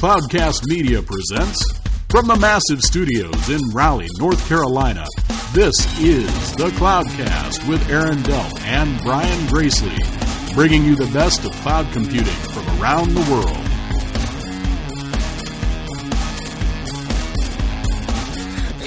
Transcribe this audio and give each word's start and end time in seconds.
Cloudcast 0.00 0.66
Media 0.66 1.02
presents 1.02 1.78
from 2.08 2.26
the 2.26 2.36
massive 2.36 2.80
studios 2.80 3.50
in 3.50 3.60
Raleigh, 3.68 4.08
North 4.18 4.48
Carolina. 4.48 5.04
This 5.52 5.74
is 6.00 6.56
the 6.56 6.70
Cloudcast 6.78 7.68
with 7.68 7.86
Aaron 7.90 8.16
Delp 8.20 8.58
and 8.62 8.98
Brian 9.02 9.46
Gracely, 9.48 9.94
bringing 10.54 10.86
you 10.86 10.96
the 10.96 11.04
best 11.12 11.44
of 11.44 11.52
cloud 11.56 11.86
computing 11.92 12.32
from 12.32 12.66
around 12.80 13.10
the 13.10 13.20
world. 13.30 13.54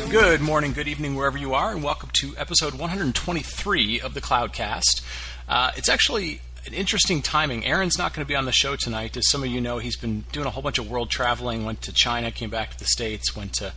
Good 0.09 0.41
morning, 0.41 0.73
good 0.73 0.87
evening, 0.87 1.13
wherever 1.13 1.37
you 1.37 1.53
are, 1.53 1.73
and 1.73 1.83
welcome 1.83 2.09
to 2.13 2.33
episode 2.39 2.73
123 2.73 4.01
of 4.01 4.15
the 4.15 4.21
Cloudcast. 4.21 5.03
Uh, 5.47 5.73
it's 5.77 5.89
actually 5.89 6.41
an 6.65 6.73
interesting 6.73 7.21
timing. 7.21 7.65
Aaron's 7.65 7.97
not 7.97 8.13
going 8.13 8.25
to 8.25 8.27
be 8.27 8.35
on 8.35 8.45
the 8.45 8.51
show 8.51 8.75
tonight. 8.75 9.17
As 9.17 9.29
some 9.29 9.43
of 9.43 9.49
you 9.49 9.61
know, 9.61 9.79
he's 9.79 9.97
been 9.97 10.21
doing 10.31 10.47
a 10.47 10.49
whole 10.49 10.63
bunch 10.63 10.79
of 10.79 10.89
world 10.89 11.09
traveling. 11.09 11.65
Went 11.65 11.81
to 11.83 11.93
China, 11.93 12.31
came 12.31 12.49
back 12.49 12.71
to 12.71 12.79
the 12.79 12.85
States, 12.85 13.35
went 13.35 13.53
to 13.55 13.73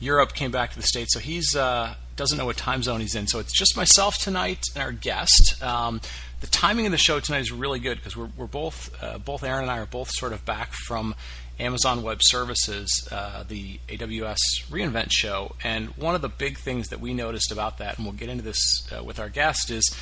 Europe, 0.00 0.32
came 0.34 0.50
back 0.50 0.70
to 0.70 0.76
the 0.76 0.86
States. 0.86 1.12
So 1.14 1.20
he's 1.20 1.54
uh, 1.54 1.94
doesn't 2.16 2.38
know 2.38 2.46
what 2.46 2.56
time 2.56 2.82
zone 2.82 3.00
he's 3.00 3.14
in. 3.14 3.26
So 3.26 3.38
it's 3.38 3.56
just 3.56 3.76
myself 3.76 4.18
tonight 4.18 4.64
and 4.74 4.82
our 4.82 4.92
guest. 4.92 5.62
Um, 5.62 6.00
the 6.40 6.46
timing 6.48 6.86
of 6.86 6.92
the 6.92 6.98
show 6.98 7.20
tonight 7.20 7.40
is 7.40 7.52
really 7.52 7.78
good 7.78 7.98
because 7.98 8.16
we're, 8.16 8.30
we're 8.36 8.46
both 8.46 8.90
uh, 9.02 9.18
both 9.18 9.44
Aaron 9.44 9.62
and 9.62 9.70
I 9.70 9.78
are 9.78 9.86
both 9.86 10.10
sort 10.10 10.32
of 10.32 10.44
back 10.44 10.72
from 10.72 11.14
Amazon 11.60 12.02
Web 12.02 12.18
Services, 12.22 13.08
uh, 13.12 13.44
the 13.46 13.78
AWS 13.88 14.38
reInvent 14.70 15.12
show, 15.12 15.54
and 15.62 15.88
one 15.90 16.14
of 16.14 16.22
the 16.22 16.28
big 16.28 16.58
things 16.58 16.88
that 16.88 17.00
we 17.00 17.14
noticed 17.14 17.52
about 17.52 17.78
that, 17.78 17.96
and 17.96 18.06
we'll 18.06 18.14
get 18.14 18.28
into 18.28 18.42
this 18.42 18.88
uh, 18.90 19.04
with 19.04 19.20
our 19.20 19.28
guest, 19.28 19.70
is 19.70 19.94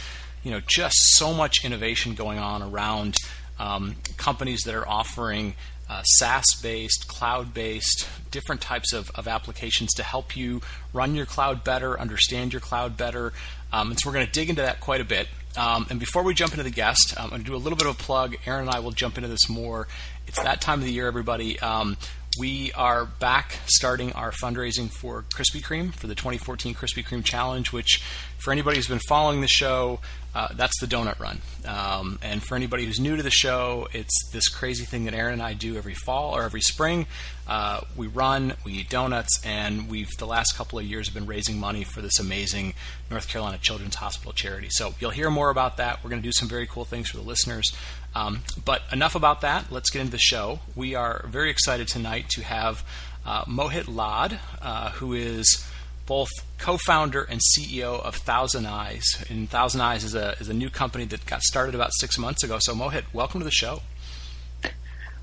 you 0.43 0.51
know 0.51 0.61
just 0.67 0.97
so 1.17 1.33
much 1.33 1.65
innovation 1.65 2.15
going 2.15 2.39
on 2.39 2.63
around 2.63 3.17
um, 3.59 3.97
companies 4.17 4.63
that 4.63 4.75
are 4.75 4.89
offering 4.89 5.55
uh, 5.89 6.03
SaaS-based, 6.03 7.09
cloud-based, 7.09 8.09
different 8.31 8.61
types 8.61 8.93
of, 8.93 9.11
of 9.17 9.27
applications 9.27 9.93
to 9.95 10.05
help 10.05 10.37
you 10.37 10.61
run 10.93 11.17
your 11.17 11.27
cloud 11.27 11.65
better, 11.65 11.99
understand 11.99 12.53
your 12.53 12.61
cloud 12.61 12.97
better, 12.97 13.33
um, 13.73 13.91
and 13.91 13.99
so 13.99 14.09
we're 14.09 14.15
going 14.15 14.27
to 14.27 14.33
dig 14.33 14.49
into 14.49 14.63
that 14.63 14.81
quite 14.81 15.01
a 15.01 15.05
bit. 15.05 15.29
Um, 15.57 15.87
and 15.91 15.99
before 15.99 16.23
we 16.23 16.33
jump 16.33 16.53
into 16.53 16.63
the 16.63 16.71
guest, 16.71 17.15
um, 17.17 17.25
I'm 17.25 17.31
going 17.31 17.43
to 17.43 17.47
do 17.47 17.57
a 17.57 17.59
little 17.59 17.77
bit 17.77 17.89
of 17.89 17.99
a 17.99 18.03
plug. 18.03 18.37
Aaron 18.47 18.63
and 18.63 18.71
I 18.71 18.79
will 18.79 18.93
jump 18.93 19.17
into 19.19 19.29
this 19.29 19.49
more. 19.49 19.89
It's 20.27 20.41
that 20.41 20.61
time 20.61 20.79
of 20.79 20.85
the 20.85 20.93
year, 20.93 21.09
everybody. 21.09 21.59
Um, 21.59 21.97
we 22.39 22.71
are 22.73 23.05
back 23.05 23.59
starting 23.67 24.13
our 24.13 24.31
fundraising 24.31 24.89
for 24.89 25.25
Krispy 25.35 25.61
Kreme 25.61 25.93
for 25.93 26.07
the 26.07 26.15
2014 26.15 26.75
Krispy 26.75 27.05
Kreme 27.05 27.25
Challenge, 27.25 27.73
which, 27.73 28.01
for 28.39 28.53
anybody 28.53 28.77
who's 28.77 28.87
been 28.87 29.01
following 29.09 29.41
the 29.41 29.49
show, 29.49 29.99
uh, 30.35 30.49
that's 30.55 30.79
the 30.81 30.87
donut 30.87 31.19
run. 31.19 31.41
Um, 31.67 32.19
and 32.23 32.43
for 32.43 32.55
anybody 32.55 32.85
who's 32.87 33.01
new 33.01 33.17
to 33.17 33.23
the 33.23 33.31
show, 33.31 33.89
it's 33.93 34.31
this 34.33 34.49
crazy 34.49 34.85
thing 34.85 35.05
that 35.07 35.15
Aaron 35.15 35.35
and 35.35 35.43
I 35.43 35.55
do 35.55 35.77
every 35.77 35.95
fall 35.95 36.37
or 36.37 36.45
every 36.45 36.61
spring. 36.61 37.07
Uh, 37.49 37.81
we 37.97 38.07
run, 38.07 38.55
we 38.65 38.75
eat 38.75 38.89
donuts, 38.89 39.41
and 39.45 39.89
we've 39.89 40.11
the 40.19 40.27
last 40.27 40.57
couple 40.57 40.79
of 40.79 40.85
years 40.85 41.09
have 41.09 41.15
been 41.15 41.27
raising 41.27 41.59
money 41.59 41.83
for 41.83 42.01
this 42.01 42.21
amazing 42.21 42.75
North 43.11 43.29
Carolina 43.29 43.59
Children's 43.59 43.97
Hospital 43.97 44.33
charity. 44.33 44.69
So 44.71 44.95
you'll 45.01 45.11
hear 45.11 45.31
more 45.31 45.51
about 45.51 45.79
that. 45.79 46.05
We're 46.05 46.11
going 46.11 46.23
to 46.23 46.29
do 46.29 46.33
some 46.33 46.49
very 46.49 46.67
cool 46.67 46.85
things 46.85 47.09
for 47.11 47.17
the 47.17 47.25
listeners. 47.25 47.75
Um, 48.15 48.43
but 48.65 48.83
enough 48.93 49.17
about 49.17 49.41
that. 49.41 49.73
Let's 49.73 49.91
get 49.91 50.01
into 50.01 50.13
the 50.13 50.19
show. 50.19 50.61
We 50.77 50.95
are 50.95 51.25
very 51.29 51.51
excited 51.51 51.89
tonight 51.89 52.29
to 52.31 52.43
have 52.43 52.85
uh, 53.27 53.45
Mohit 53.45 53.93
Lad, 53.93 54.39
uh, 54.63 54.91
who 54.91 55.13
is 55.15 55.67
both 56.11 56.31
co-founder 56.59 57.23
and 57.23 57.41
CEO 57.41 58.03
of 58.03 58.17
Thousand 58.17 58.67
Eyes. 58.67 59.25
And 59.31 59.49
Thousand 59.49 59.81
Eyes 59.81 60.03
is 60.03 60.17
a 60.17 60.33
is 60.41 60.49
a 60.49 60.53
new 60.53 60.69
company 60.69 61.05
that 61.05 61.25
got 61.25 61.41
started 61.41 61.73
about 61.77 61.93
six 61.93 62.19
months 62.19 62.43
ago. 62.43 62.59
So 62.61 62.75
Mohit, 62.75 63.05
welcome 63.13 63.39
to 63.39 63.45
the 63.45 63.53
show. 63.53 63.83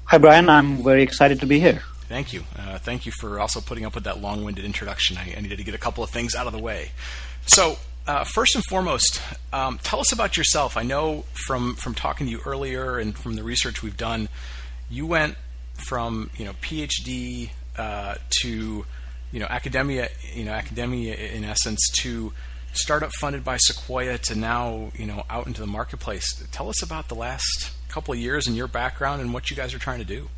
Hi, 0.05 0.17
Brian. 0.17 0.47
I'm 0.47 0.81
very 0.81 1.03
excited 1.03 1.41
to 1.41 1.45
be 1.45 1.59
here. 1.59 1.83
Thank 2.08 2.31
you. 2.31 2.45
Uh, 2.58 2.77
thank 2.77 3.05
you 3.05 3.11
for 3.11 3.38
also 3.38 3.59
putting 3.59 3.83
up 3.83 3.95
with 3.95 4.05
that 4.05 4.21
long-winded 4.21 4.63
introduction. 4.63 5.17
I, 5.17 5.33
I 5.35 5.41
needed 5.41 5.58
to 5.58 5.65
get 5.65 5.75
a 5.75 5.77
couple 5.77 6.05
of 6.05 6.09
things 6.09 6.35
out 6.35 6.47
of 6.47 6.53
the 6.53 6.59
way. 6.59 6.91
So 7.48 7.80
uh, 8.08 8.23
first 8.23 8.55
and 8.55 8.64
foremost, 8.64 9.21
um, 9.52 9.80
tell 9.83 9.99
us 9.99 10.14
about 10.14 10.37
yourself. 10.37 10.77
I 10.77 10.83
know 10.83 11.25
from 11.33 11.75
from 11.75 11.95
talking 11.95 12.27
to 12.27 12.31
you 12.31 12.39
earlier 12.45 12.98
and 12.98 13.14
from 13.14 13.36
the 13.36 13.43
research 13.43 13.83
we've 13.83 13.98
done, 13.98 14.30
you 14.89 15.05
went 15.05 15.36
from 15.73 16.30
you 16.37 16.45
know 16.45 16.54
PhD 16.61 17.49
uh, 17.77 18.15
to 18.42 18.86
you 19.32 19.39
know 19.39 19.48
academia, 19.49 20.10
you 20.33 20.45
know 20.45 20.52
academia 20.52 21.15
in 21.15 21.43
essence 21.43 21.80
to 22.02 22.33
startup 22.73 23.11
funded 23.20 23.43
by 23.43 23.58
Sequoia 23.58 24.17
to 24.17 24.36
now 24.36 24.92
you 24.95 25.05
know 25.05 25.23
out 25.30 25.48
into 25.48 25.61
the 25.61 25.67
marketplace. 25.67 26.43
Tell 26.52 26.70
us 26.70 26.82
about 26.83 27.08
the 27.08 27.15
last 27.15 27.71
couple 27.89 28.14
of 28.14 28.20
years 28.20 28.48
and 28.48 28.55
your 28.55 28.67
background 28.67 29.21
and 29.21 29.33
what 29.33 29.49
you 29.49 29.55
guys 29.55 29.73
are 29.73 29.80
trying 29.80 29.99
to 29.99 30.05
do. 30.05 30.30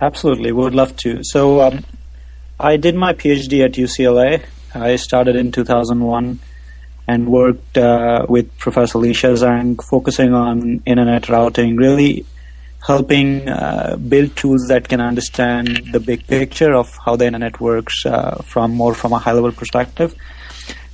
Absolutely, 0.00 0.52
would 0.52 0.74
love 0.74 0.96
to. 0.96 1.20
So 1.22 1.60
um, 1.60 1.84
I 2.58 2.76
did 2.76 2.94
my 2.94 3.12
PhD 3.12 3.64
at 3.64 3.72
UCLA. 3.72 4.44
I 4.74 4.96
started 4.96 5.36
in 5.36 5.50
2001 5.52 6.40
and 7.08 7.26
worked 7.26 7.78
uh, 7.78 8.26
with 8.28 8.56
Professor 8.58 8.98
Lixia 8.98 9.34
Zhang, 9.34 9.82
focusing 9.82 10.34
on 10.34 10.82
internet 10.84 11.28
routing, 11.28 11.76
really 11.76 12.26
helping 12.86 13.48
uh, 13.48 13.96
build 13.96 14.34
tools 14.36 14.66
that 14.68 14.88
can 14.88 15.00
understand 15.00 15.88
the 15.92 16.00
big 16.00 16.26
picture 16.26 16.72
of 16.74 16.96
how 17.04 17.16
the 17.16 17.26
internet 17.26 17.60
works 17.60 18.06
uh, 18.06 18.36
from 18.44 18.72
more 18.72 18.94
from 18.94 19.12
a 19.12 19.18
high 19.18 19.32
level 19.32 19.52
perspective. 19.52 20.14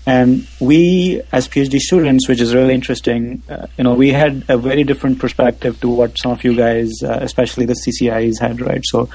And 0.07 0.47
we, 0.61 1.23
as 1.33 1.49
PhD 1.49 1.79
students, 1.79 2.29
which 2.29 2.41
is 2.41 2.55
really 2.55 2.75
interesting, 2.75 3.43
uh, 3.49 3.67
you 3.79 3.85
know, 3.85 3.95
we 3.95 4.11
had 4.11 4.45
a 4.49 4.59
very 4.59 4.85
different 4.85 5.19
perspective 5.19 5.81
to 5.81 5.89
what 5.89 6.19
some 6.19 6.33
of 6.33 6.45
you 6.45 6.55
guys, 6.55 6.91
uh, 7.03 7.21
especially 7.23 7.65
the 7.65 7.75
CCIEs, 7.75 8.39
had, 8.39 8.61
right? 8.61 8.83
So, 8.85 9.09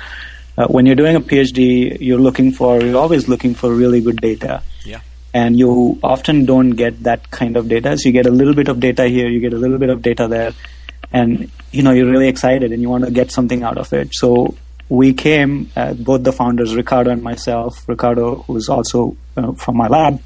uh, 0.57 0.67
when 0.67 0.87
you're 0.87 0.95
doing 0.95 1.15
a 1.15 1.21
PhD, 1.21 1.97
you're 1.99 2.19
looking 2.19 2.51
for, 2.51 2.81
you're 2.81 2.97
always 2.97 3.27
looking 3.27 3.53
for 3.53 3.71
really 3.71 4.01
good 4.01 4.19
data 4.19 4.63
Yeah 4.83 5.01
and 5.33 5.59
you 5.59 5.99
often 6.03 6.45
don't 6.45 6.71
get 6.71 7.03
that 7.03 7.29
kind 7.31 7.55
of 7.55 7.69
data. 7.69 7.97
So 7.97 8.09
you 8.09 8.13
get 8.13 8.25
a 8.25 8.31
little 8.31 8.53
bit 8.53 8.67
of 8.67 8.79
data 8.79 9.07
here, 9.07 9.27
you 9.27 9.39
get 9.39 9.53
a 9.53 9.57
little 9.57 9.77
bit 9.77 9.89
of 9.89 10.01
data 10.01 10.27
there, 10.27 10.53
and 11.11 11.49
you 11.71 11.83
know 11.83 11.91
you're 11.91 12.09
really 12.09 12.27
excited 12.27 12.71
and 12.71 12.81
you 12.81 12.89
want 12.89 13.05
to 13.05 13.11
get 13.11 13.31
something 13.31 13.63
out 13.63 13.77
of 13.77 13.91
it. 13.93 14.09
So 14.13 14.55
we 14.89 15.13
came, 15.13 15.69
uh, 15.75 15.93
both 15.93 16.23
the 16.23 16.31
founders, 16.31 16.75
Ricardo 16.75 17.11
and 17.11 17.21
myself. 17.21 17.87
Ricardo, 17.87 18.37
who's 18.43 18.69
also 18.69 19.15
uh, 19.37 19.53
from 19.53 19.77
my 19.77 19.87
lab, 19.87 20.21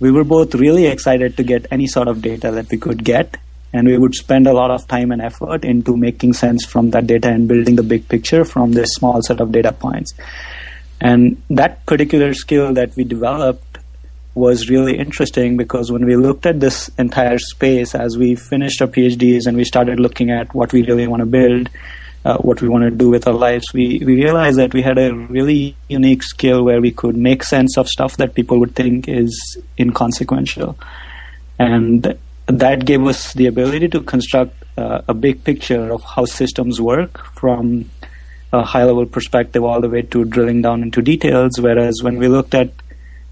we 0.00 0.10
were 0.10 0.24
both 0.24 0.54
really 0.54 0.86
excited 0.86 1.36
to 1.36 1.44
get 1.44 1.66
any 1.70 1.86
sort 1.86 2.08
of 2.08 2.20
data 2.20 2.50
that 2.50 2.70
we 2.70 2.78
could 2.78 3.04
get, 3.04 3.36
and 3.72 3.86
we 3.86 3.96
would 3.96 4.14
spend 4.14 4.46
a 4.46 4.52
lot 4.52 4.70
of 4.70 4.86
time 4.88 5.12
and 5.12 5.22
effort 5.22 5.64
into 5.64 5.96
making 5.96 6.32
sense 6.32 6.64
from 6.64 6.90
that 6.90 7.06
data 7.06 7.28
and 7.28 7.48
building 7.48 7.76
the 7.76 7.82
big 7.82 8.08
picture 8.08 8.44
from 8.44 8.72
this 8.72 8.90
small 8.94 9.22
set 9.22 9.40
of 9.40 9.52
data 9.52 9.72
points. 9.72 10.12
And 11.00 11.40
that 11.50 11.84
particular 11.86 12.32
skill 12.34 12.72
that 12.74 12.96
we 12.96 13.04
developed 13.04 13.65
was 14.36 14.68
really 14.68 14.98
interesting 14.98 15.56
because 15.56 15.90
when 15.90 16.04
we 16.04 16.14
looked 16.14 16.44
at 16.44 16.60
this 16.60 16.90
entire 16.98 17.38
space 17.38 17.94
as 17.94 18.18
we 18.18 18.34
finished 18.34 18.82
our 18.82 18.86
PhDs 18.86 19.46
and 19.46 19.56
we 19.56 19.64
started 19.64 19.98
looking 19.98 20.30
at 20.30 20.54
what 20.54 20.74
we 20.74 20.82
really 20.82 21.06
want 21.06 21.20
to 21.20 21.26
build, 21.26 21.70
uh, 22.26 22.36
what 22.38 22.60
we 22.60 22.68
want 22.68 22.84
to 22.84 22.90
do 22.90 23.08
with 23.08 23.26
our 23.26 23.32
lives, 23.32 23.72
we, 23.72 23.98
we 24.04 24.14
realized 24.14 24.58
that 24.58 24.74
we 24.74 24.82
had 24.82 24.98
a 24.98 25.14
really 25.14 25.74
unique 25.88 26.22
skill 26.22 26.62
where 26.62 26.82
we 26.82 26.92
could 26.92 27.16
make 27.16 27.42
sense 27.42 27.78
of 27.78 27.88
stuff 27.88 28.18
that 28.18 28.34
people 28.34 28.60
would 28.60 28.74
think 28.74 29.08
is 29.08 29.56
inconsequential. 29.78 30.78
And 31.58 32.18
that 32.46 32.84
gave 32.84 33.06
us 33.06 33.32
the 33.32 33.46
ability 33.46 33.88
to 33.88 34.00
construct 34.02 34.62
uh, 34.76 35.00
a 35.08 35.14
big 35.14 35.44
picture 35.44 35.90
of 35.90 36.02
how 36.02 36.26
systems 36.26 36.78
work 36.78 37.24
from 37.34 37.90
a 38.52 38.62
high 38.62 38.84
level 38.84 39.06
perspective 39.06 39.64
all 39.64 39.80
the 39.80 39.88
way 39.88 40.02
to 40.02 40.26
drilling 40.26 40.60
down 40.60 40.82
into 40.82 41.00
details. 41.00 41.58
Whereas 41.58 42.02
when 42.02 42.18
we 42.18 42.28
looked 42.28 42.54
at 42.54 42.70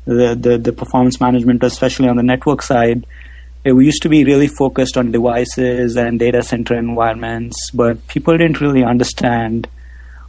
the, 0.05 0.37
the, 0.39 0.59
the 0.59 0.73
performance 0.73 1.21
management, 1.21 1.63
especially 1.63 2.09
on 2.09 2.17
the 2.17 2.23
network 2.23 2.63
side, 2.63 3.07
eh, 3.65 3.73
we 3.73 3.87
used 3.87 4.03
to 4.03 4.09
be 4.09 4.25
really 4.25 4.49
focused 4.49 4.97
on 4.97 5.13
devices 5.13 5.97
and 5.97 6.19
data 6.19 6.43
center 6.43 6.77
environments, 6.77 7.71
but 7.73 8.07
people 8.09 8.37
didn't 8.37 8.61
really 8.61 8.85
understand 8.85 9.69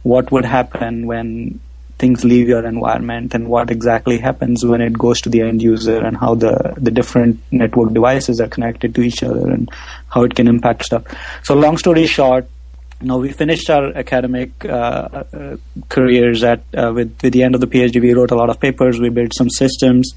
what 0.02 0.30
would 0.30 0.44
happen 0.44 1.06
when 1.06 1.60
things 1.98 2.24
leave 2.24 2.48
your 2.48 2.64
environment 2.66 3.34
and 3.34 3.48
what 3.48 3.70
exactly 3.70 4.18
happens 4.18 4.64
when 4.64 4.80
it 4.80 4.92
goes 4.92 5.20
to 5.22 5.30
the 5.30 5.40
end 5.40 5.62
user 5.62 6.04
and 6.04 6.16
how 6.16 6.34
the, 6.34 6.74
the 6.76 6.90
different 6.90 7.40
network 7.50 7.92
devices 7.92 8.40
are 8.40 8.48
connected 8.48 8.94
to 8.94 9.00
each 9.00 9.22
other 9.22 9.50
and 9.50 9.70
how 10.08 10.22
it 10.22 10.34
can 10.34 10.46
impact 10.46 10.84
stuff. 10.84 11.04
So 11.42 11.54
long 11.54 11.78
story 11.78 12.06
short, 12.06 12.46
now 13.00 13.18
we 13.18 13.32
finished 13.32 13.68
our 13.70 13.96
academic 13.96 14.64
uh, 14.64 14.68
uh, 14.68 15.56
careers 15.88 16.42
at 16.42 16.62
uh, 16.76 16.92
with, 16.94 17.20
with 17.22 17.32
the 17.32 17.42
end 17.42 17.54
of 17.54 17.60
the 17.60 17.66
PhD. 17.66 18.00
We 18.00 18.14
wrote 18.14 18.30
a 18.30 18.36
lot 18.36 18.50
of 18.50 18.60
papers. 18.60 19.00
We 19.00 19.10
built 19.10 19.32
some 19.36 19.50
systems, 19.50 20.14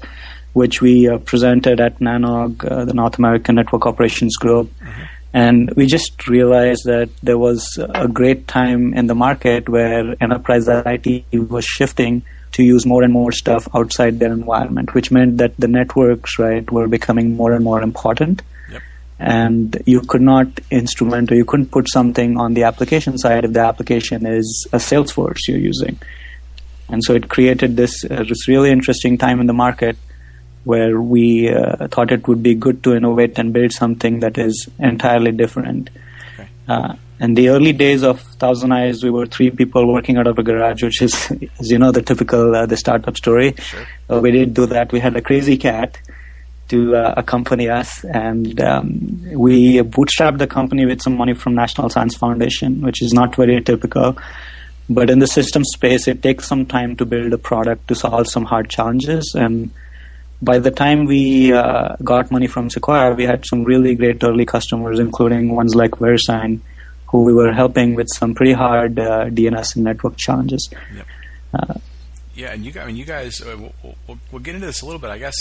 which 0.52 0.80
we 0.80 1.08
uh, 1.08 1.18
presented 1.18 1.80
at 1.80 1.98
NANOG, 1.98 2.64
uh, 2.64 2.84
the 2.84 2.94
North 2.94 3.18
American 3.18 3.56
Network 3.56 3.86
Operations 3.86 4.36
Group. 4.36 4.70
Mm-hmm. 4.78 5.02
And 5.32 5.70
we 5.76 5.86
just 5.86 6.26
realized 6.26 6.82
that 6.86 7.08
there 7.22 7.38
was 7.38 7.64
a 7.78 8.08
great 8.08 8.48
time 8.48 8.94
in 8.94 9.06
the 9.06 9.14
market 9.14 9.68
where 9.68 10.16
enterprise 10.20 10.66
IT 10.68 11.24
was 11.32 11.64
shifting 11.64 12.22
to 12.52 12.64
use 12.64 12.84
more 12.84 13.04
and 13.04 13.12
more 13.12 13.30
stuff 13.30 13.68
outside 13.72 14.18
their 14.18 14.32
environment, 14.32 14.92
which 14.92 15.12
meant 15.12 15.36
that 15.36 15.56
the 15.56 15.68
networks, 15.68 16.36
right, 16.38 16.68
were 16.72 16.88
becoming 16.88 17.36
more 17.36 17.52
and 17.52 17.62
more 17.62 17.80
important 17.80 18.42
and 19.20 19.80
you 19.84 20.00
could 20.00 20.22
not 20.22 20.48
instrument 20.70 21.30
or 21.30 21.34
you 21.34 21.44
couldn't 21.44 21.70
put 21.70 21.90
something 21.90 22.38
on 22.38 22.54
the 22.54 22.62
application 22.62 23.18
side 23.18 23.44
if 23.44 23.52
the 23.52 23.60
application 23.60 24.24
is 24.24 24.66
a 24.72 24.78
Salesforce 24.78 25.46
you're 25.46 25.58
using. 25.58 25.98
And 26.88 27.04
so 27.04 27.14
it 27.14 27.28
created 27.28 27.76
this, 27.76 28.02
uh, 28.04 28.24
this 28.26 28.48
really 28.48 28.70
interesting 28.70 29.18
time 29.18 29.38
in 29.40 29.46
the 29.46 29.52
market 29.52 29.96
where 30.64 31.00
we 31.00 31.50
uh, 31.50 31.86
thought 31.88 32.10
it 32.12 32.26
would 32.28 32.42
be 32.42 32.54
good 32.54 32.82
to 32.84 32.94
innovate 32.94 33.38
and 33.38 33.52
build 33.52 33.72
something 33.72 34.20
that 34.20 34.38
is 34.38 34.68
entirely 34.78 35.32
different. 35.32 35.90
Okay. 36.34 36.48
Uh, 36.66 36.94
in 37.20 37.34
the 37.34 37.50
early 37.50 37.74
days 37.74 38.02
of 38.02 38.22
Thousand 38.22 38.72
Eyes, 38.72 39.04
we 39.04 39.10
were 39.10 39.26
three 39.26 39.50
people 39.50 39.92
working 39.92 40.16
out 40.16 40.26
of 40.26 40.38
a 40.38 40.42
garage, 40.42 40.82
which 40.82 41.02
is, 41.02 41.30
as 41.60 41.70
you 41.70 41.78
know, 41.78 41.92
the 41.92 42.00
typical 42.00 42.56
uh, 42.56 42.64
the 42.64 42.76
startup 42.78 43.18
story. 43.18 43.54
Sure. 43.58 43.86
Uh, 44.10 44.20
we 44.20 44.30
didn't 44.30 44.54
do 44.54 44.64
that. 44.64 44.92
We 44.92 45.00
had 45.00 45.14
a 45.14 45.20
crazy 45.20 45.58
cat 45.58 45.98
to 46.70 46.96
uh, 46.96 47.14
accompany 47.16 47.68
us, 47.68 48.04
and 48.04 48.60
um, 48.60 49.20
we 49.32 49.78
bootstrapped 49.78 50.38
the 50.38 50.46
company 50.46 50.86
with 50.86 51.02
some 51.02 51.16
money 51.16 51.34
from 51.34 51.54
National 51.54 51.88
Science 51.90 52.16
Foundation, 52.16 52.80
which 52.80 53.02
is 53.02 53.12
not 53.12 53.36
very 53.36 53.60
typical. 53.60 54.16
But 54.88 55.08
in 55.08 55.20
the 55.20 55.26
system 55.26 55.64
space, 55.64 56.08
it 56.08 56.22
takes 56.22 56.48
some 56.48 56.66
time 56.66 56.96
to 56.96 57.04
build 57.04 57.32
a 57.32 57.38
product 57.38 57.86
to 57.88 57.94
solve 57.94 58.26
some 58.26 58.44
hard 58.44 58.68
challenges. 58.68 59.34
And 59.36 59.70
by 60.42 60.58
the 60.58 60.72
time 60.72 61.04
we 61.04 61.52
uh, 61.52 61.94
got 62.02 62.32
money 62.32 62.48
from 62.48 62.70
Sequoia, 62.70 63.14
we 63.14 63.24
had 63.24 63.44
some 63.46 63.62
really 63.62 63.94
great 63.94 64.22
early 64.24 64.44
customers, 64.44 64.98
including 64.98 65.54
ones 65.54 65.76
like 65.76 65.92
VeriSign, 65.92 66.60
who 67.06 67.22
we 67.22 67.32
were 67.32 67.52
helping 67.52 67.94
with 67.94 68.08
some 68.14 68.34
pretty 68.34 68.52
hard 68.52 68.98
uh, 68.98 69.26
DNS 69.26 69.76
and 69.76 69.84
network 69.84 70.16
challenges. 70.16 70.68
Yep. 70.94 71.06
Uh, 71.54 71.74
yeah, 72.34 72.52
and 72.52 72.64
you, 72.64 72.72
I 72.80 72.86
mean, 72.86 72.96
you 72.96 73.04
guys, 73.04 73.40
uh, 73.42 73.56
we'll, 73.58 73.94
we'll, 74.08 74.18
we'll, 74.32 74.42
get 74.42 74.54
into 74.54 74.66
this 74.66 74.82
a 74.82 74.86
little 74.86 75.00
bit. 75.00 75.10
I 75.10 75.18
guess 75.18 75.36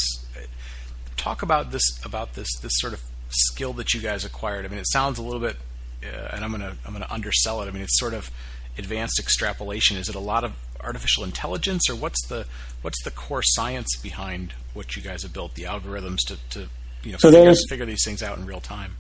talk 1.20 1.42
about 1.42 1.72
this 1.72 1.84
about 2.04 2.34
this 2.34 2.48
this 2.62 2.74
sort 2.76 2.94
of 2.94 3.02
skill 3.30 3.74
that 3.74 3.94
you 3.94 4.02
guys 4.02 4.26
acquired. 4.26 4.66
I 4.66 4.70
mean, 4.70 4.80
it 4.80 4.90
sounds 4.90 5.20
a 5.20 5.22
little 5.22 5.40
bit, 5.40 5.58
uh, 6.04 6.30
and 6.34 6.44
I'm 6.44 6.52
gonna 6.52 6.76
I'm 6.86 6.94
gonna 6.94 7.08
undersell 7.10 7.62
it. 7.62 7.68
I 7.68 7.72
mean, 7.72 7.84
it's 7.84 8.00
sort 8.00 8.14
of 8.14 8.32
advanced 8.80 9.20
extrapolation? 9.20 9.98
Is 9.98 10.10
it 10.10 10.16
a 10.16 10.20
lot 10.20 10.44
of 10.44 10.54
artificial 10.80 11.24
intelligence, 11.24 11.90
or 11.90 11.96
what's 11.96 12.26
the 12.28 12.48
what's 12.82 13.04
the 13.04 13.12
core 13.12 13.44
science 13.44 13.96
behind 14.02 14.54
what 14.74 14.96
you 14.96 15.04
guys 15.04 15.22
have 15.24 15.34
built, 15.34 15.54
the 15.54 15.64
algorithms 15.64 16.20
to, 16.28 16.38
to 16.52 16.70
you 17.04 17.12
know 17.12 17.18
so 17.20 17.32
figure, 17.32 17.54
figure 17.70 17.86
these 17.86 18.04
things 18.04 18.24
out 18.24 18.38
in 18.40 18.46
real 18.46 18.62
time? 18.62 18.96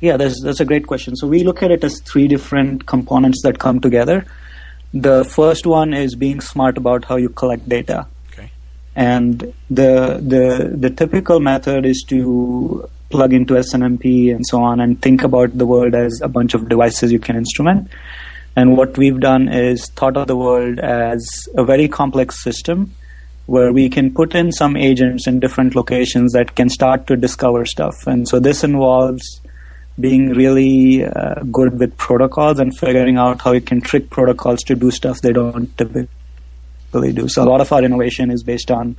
Yeah, 0.00 0.16
that's 0.16 0.40
that's 0.42 0.60
a 0.60 0.64
great 0.64 0.86
question. 0.86 1.16
So 1.16 1.26
we 1.26 1.44
look 1.44 1.62
at 1.62 1.70
it 1.70 1.84
as 1.84 2.00
three 2.00 2.28
different 2.28 2.86
components 2.86 3.42
that 3.42 3.58
come 3.58 3.80
together. 3.80 4.24
The 4.94 5.24
first 5.24 5.66
one 5.66 5.94
is 5.94 6.14
being 6.14 6.40
smart 6.40 6.76
about 6.76 7.04
how 7.04 7.16
you 7.16 7.28
collect 7.28 7.68
data. 7.68 8.06
And 8.94 9.40
the 9.70 10.20
the 10.20 10.74
the 10.76 10.90
typical 10.90 11.40
method 11.40 11.86
is 11.86 12.04
to 12.08 12.88
plug 13.10 13.32
into 13.32 13.54
SNMP 13.54 14.34
and 14.34 14.44
so 14.46 14.62
on 14.62 14.80
and 14.80 15.00
think 15.00 15.22
about 15.22 15.56
the 15.56 15.66
world 15.66 15.94
as 15.94 16.20
a 16.22 16.28
bunch 16.28 16.54
of 16.54 16.68
devices 16.68 17.12
you 17.12 17.18
can 17.18 17.36
instrument. 17.36 17.88
And 18.56 18.76
what 18.76 18.98
we've 18.98 19.20
done 19.20 19.48
is 19.48 19.88
thought 19.90 20.16
of 20.16 20.26
the 20.26 20.36
world 20.36 20.78
as 20.78 21.24
a 21.56 21.64
very 21.64 21.88
complex 21.88 22.42
system 22.42 22.94
where 23.46 23.72
we 23.72 23.88
can 23.88 24.12
put 24.12 24.34
in 24.34 24.52
some 24.52 24.76
agents 24.76 25.26
in 25.26 25.40
different 25.40 25.74
locations 25.74 26.32
that 26.32 26.54
can 26.54 26.68
start 26.68 27.06
to 27.06 27.16
discover 27.16 27.64
stuff. 27.66 28.06
And 28.06 28.28
so 28.28 28.38
this 28.38 28.62
involves 28.62 29.40
being 30.00 30.30
really 30.30 31.04
uh, 31.04 31.34
good 31.50 31.78
with 31.78 31.96
protocols 31.96 32.58
and 32.58 32.76
figuring 32.78 33.16
out 33.16 33.40
how 33.42 33.52
you 33.52 33.60
can 33.60 33.80
trick 33.80 34.10
protocols 34.10 34.62
to 34.62 34.74
do 34.74 34.90
stuff 34.90 35.20
they 35.20 35.32
don't 35.32 35.76
typically 35.76 36.08
do. 37.00 37.28
So 37.28 37.42
a 37.42 37.48
lot 37.48 37.60
of 37.60 37.72
our 37.72 37.82
innovation 37.82 38.30
is 38.30 38.42
based 38.42 38.70
on 38.70 38.96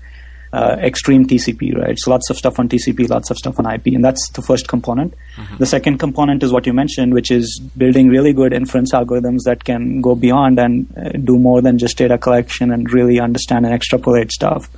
uh, 0.54 0.78
extreme 0.80 1.26
TCP, 1.26 1.76
right? 1.76 1.98
So 1.98 2.12
lots 2.12 2.30
of 2.30 2.38
stuff 2.38 2.60
on 2.60 2.70
TCP, 2.70 3.10
lots 3.10 3.32
of 3.32 3.38
stuff 3.38 3.60
on 3.60 3.72
IP, 3.72 3.88
and 3.88 4.06
that's 4.06 4.30
the 4.30 4.44
first 4.44 4.68
component. 4.68 5.16
Mm-hmm. 5.36 5.58
The 5.58 5.66
second 5.66 5.98
component 5.98 6.44
is 6.44 6.54
what 6.54 6.68
you 6.68 6.74
mentioned, 6.74 7.14
which 7.14 7.32
is 7.32 7.60
building 7.76 8.08
really 8.08 8.34
good 8.34 8.54
inference 8.54 8.94
algorithms 8.94 9.40
that 9.46 9.64
can 9.64 10.00
go 10.02 10.14
beyond 10.14 10.60
and 10.60 10.88
uh, 10.96 11.10
do 11.24 11.40
more 11.40 11.62
than 11.62 11.80
just 11.80 11.98
data 11.98 12.20
collection 12.20 12.72
and 12.72 12.92
really 12.94 13.20
understand 13.20 13.66
and 13.66 13.74
extrapolate 13.74 14.32
stuff. 14.32 14.70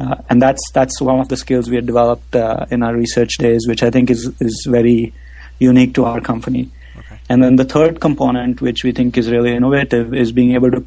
Uh, 0.00 0.16
and 0.30 0.40
that's 0.40 0.62
that's 0.72 1.00
one 1.00 1.20
of 1.20 1.28
the 1.28 1.36
skills 1.36 1.68
we 1.68 1.76
have 1.76 1.86
developed 1.86 2.34
uh, 2.34 2.64
in 2.70 2.82
our 2.82 2.96
research 2.96 3.36
days, 3.38 3.66
which 3.68 3.82
I 3.82 3.90
think 3.90 4.10
is 4.10 4.32
is 4.40 4.66
very 4.68 5.12
unique 5.58 5.94
to 5.94 6.06
our 6.06 6.20
company. 6.20 6.70
Okay. 6.96 7.20
And 7.28 7.42
then 7.42 7.56
the 7.56 7.64
third 7.64 8.00
component, 8.00 8.62
which 8.62 8.82
we 8.82 8.92
think 8.92 9.18
is 9.18 9.30
really 9.30 9.54
innovative, 9.54 10.14
is 10.14 10.32
being 10.32 10.54
able 10.54 10.70
to 10.70 10.84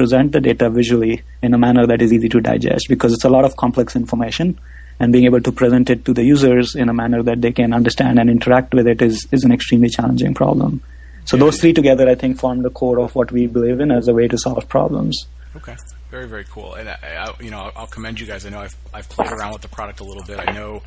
present 0.00 0.32
the 0.32 0.40
data 0.40 0.70
visually 0.70 1.22
in 1.42 1.52
a 1.52 1.58
manner 1.58 1.86
that 1.86 2.00
is 2.00 2.10
easy 2.10 2.28
to 2.30 2.40
digest 2.40 2.86
because 2.88 3.12
it's 3.12 3.24
a 3.24 3.28
lot 3.28 3.44
of 3.44 3.56
complex 3.56 3.94
information 3.94 4.58
and 4.98 5.12
being 5.12 5.26
able 5.26 5.42
to 5.42 5.52
present 5.52 5.90
it 5.90 6.06
to 6.06 6.14
the 6.14 6.24
users 6.24 6.74
in 6.74 6.88
a 6.88 6.94
manner 6.94 7.22
that 7.22 7.42
they 7.42 7.52
can 7.52 7.74
understand 7.74 8.18
and 8.18 8.30
interact 8.30 8.72
with 8.72 8.86
it 8.86 9.02
is, 9.02 9.28
is 9.30 9.44
an 9.44 9.52
extremely 9.52 9.90
challenging 9.90 10.32
problem. 10.32 10.82
So 11.26 11.36
yeah. 11.36 11.44
those 11.44 11.60
three 11.60 11.74
together, 11.74 12.08
I 12.08 12.14
think, 12.14 12.38
form 12.38 12.62
the 12.62 12.70
core 12.70 12.98
of 12.98 13.14
what 13.14 13.30
we 13.30 13.46
believe 13.46 13.78
in 13.78 13.90
as 13.90 14.08
a 14.08 14.14
way 14.14 14.26
to 14.26 14.38
solve 14.38 14.66
problems. 14.70 15.26
Okay, 15.54 15.76
very 16.10 16.26
very 16.26 16.44
cool. 16.44 16.74
And 16.74 16.88
I, 16.88 16.96
I, 17.02 17.42
you 17.42 17.50
know, 17.50 17.70
I'll 17.76 17.86
commend 17.86 18.20
you 18.20 18.26
guys. 18.26 18.46
I 18.46 18.50
know 18.50 18.60
I've 18.60 18.76
I've 18.94 19.08
played 19.08 19.30
around 19.30 19.52
with 19.52 19.62
the 19.62 19.68
product 19.68 20.00
a 20.00 20.04
little 20.04 20.22
bit. 20.22 20.38
I 20.38 20.52
know, 20.52 20.82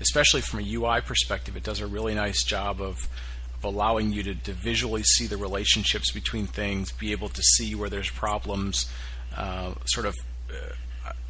especially 0.00 0.40
from 0.40 0.60
a 0.60 0.74
UI 0.74 1.02
perspective, 1.02 1.56
it 1.56 1.62
does 1.62 1.80
a 1.80 1.86
really 1.86 2.14
nice 2.14 2.42
job 2.42 2.80
of 2.80 3.08
of 3.58 3.64
allowing 3.64 4.12
you 4.12 4.22
to, 4.22 4.34
to 4.34 4.52
visually 4.52 5.02
see 5.02 5.26
the 5.26 5.36
relationships 5.36 6.10
between 6.12 6.46
things, 6.46 6.92
be 6.92 7.12
able 7.12 7.28
to 7.28 7.42
see 7.42 7.74
where 7.74 7.88
there's 7.88 8.10
problems, 8.10 8.90
uh, 9.36 9.74
sort 9.86 10.06
of. 10.06 10.14
Uh, 10.50 10.72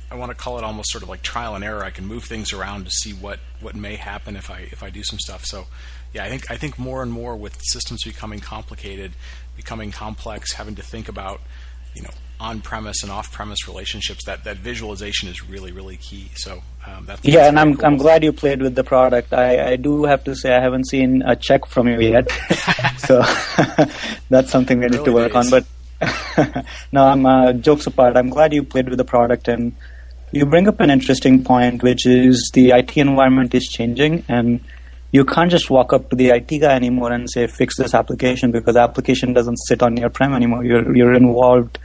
I 0.08 0.14
want 0.14 0.30
to 0.30 0.36
call 0.36 0.56
it 0.56 0.62
almost 0.62 0.90
sort 0.92 1.02
of 1.02 1.08
like 1.08 1.22
trial 1.22 1.56
and 1.56 1.64
error. 1.64 1.82
I 1.82 1.90
can 1.90 2.06
move 2.06 2.24
things 2.24 2.52
around 2.52 2.84
to 2.84 2.90
see 2.90 3.12
what, 3.12 3.40
what 3.60 3.74
may 3.74 3.96
happen 3.96 4.36
if 4.36 4.50
I 4.50 4.60
if 4.70 4.82
I 4.82 4.90
do 4.90 5.02
some 5.02 5.18
stuff. 5.18 5.44
So, 5.44 5.66
yeah, 6.12 6.24
I 6.24 6.28
think 6.28 6.50
I 6.50 6.56
think 6.56 6.78
more 6.78 7.02
and 7.02 7.10
more 7.10 7.34
with 7.36 7.58
systems 7.60 8.04
becoming 8.04 8.38
complicated, 8.38 9.12
becoming 9.56 9.90
complex, 9.90 10.52
having 10.52 10.76
to 10.76 10.82
think 10.82 11.08
about 11.08 11.40
you 11.96 12.02
know 12.02 12.10
on-premise 12.38 13.02
and 13.02 13.10
off-premise 13.10 13.66
relationships, 13.66 14.24
that, 14.24 14.44
that 14.44 14.58
visualization 14.58 15.28
is 15.28 15.48
really, 15.48 15.72
really 15.72 15.96
key. 15.96 16.30
So 16.34 16.62
um, 16.86 17.06
that's 17.06 17.24
yeah, 17.24 17.48
and 17.48 17.58
I'm 17.58 17.74
cool. 17.74 17.86
I'm 17.86 17.96
glad 17.96 18.22
you 18.22 18.32
played 18.32 18.60
with 18.60 18.74
the 18.74 18.84
product. 18.84 19.32
I, 19.32 19.72
I 19.72 19.76
do 19.76 20.04
have 20.04 20.22
to 20.24 20.34
say 20.34 20.54
I 20.54 20.60
haven't 20.60 20.86
seen 20.88 21.22
a 21.22 21.34
check 21.34 21.66
from 21.66 21.88
you 21.88 22.00
yet, 22.00 22.30
so 22.98 23.22
that's 24.28 24.50
something 24.50 24.78
we 24.80 24.86
need 24.86 25.04
to 25.04 25.12
work 25.12 25.34
on. 25.34 25.48
But 25.50 25.66
no, 26.92 27.04
I'm 27.04 27.24
uh, 27.24 27.52
jokes 27.54 27.86
apart. 27.86 28.16
I'm 28.16 28.28
glad 28.28 28.52
you 28.52 28.62
played 28.62 28.88
with 28.88 28.98
the 28.98 29.04
product, 29.04 29.48
and 29.48 29.74
you 30.30 30.44
bring 30.44 30.68
up 30.68 30.80
an 30.80 30.90
interesting 30.90 31.42
point, 31.42 31.82
which 31.82 32.06
is 32.06 32.50
the 32.52 32.70
IT 32.72 32.96
environment 32.98 33.54
is 33.54 33.64
changing, 33.64 34.24
and 34.28 34.60
you 35.16 35.24
can't 35.24 35.50
just 35.50 35.70
walk 35.76 35.92
up 35.96 36.10
to 36.10 36.16
the 36.16 36.28
IT 36.38 36.50
guy 36.64 36.74
anymore 36.74 37.12
and 37.12 37.28
say 37.34 37.46
fix 37.46 37.76
this 37.78 37.94
application 38.00 38.50
because 38.56 38.74
the 38.74 38.84
application 38.88 39.32
doesn't 39.32 39.56
sit 39.68 39.82
on 39.82 39.96
your 39.96 40.10
prem 40.10 40.34
anymore. 40.34 40.64
You're 40.64 40.96
you're 40.96 41.14
involved 41.14 41.78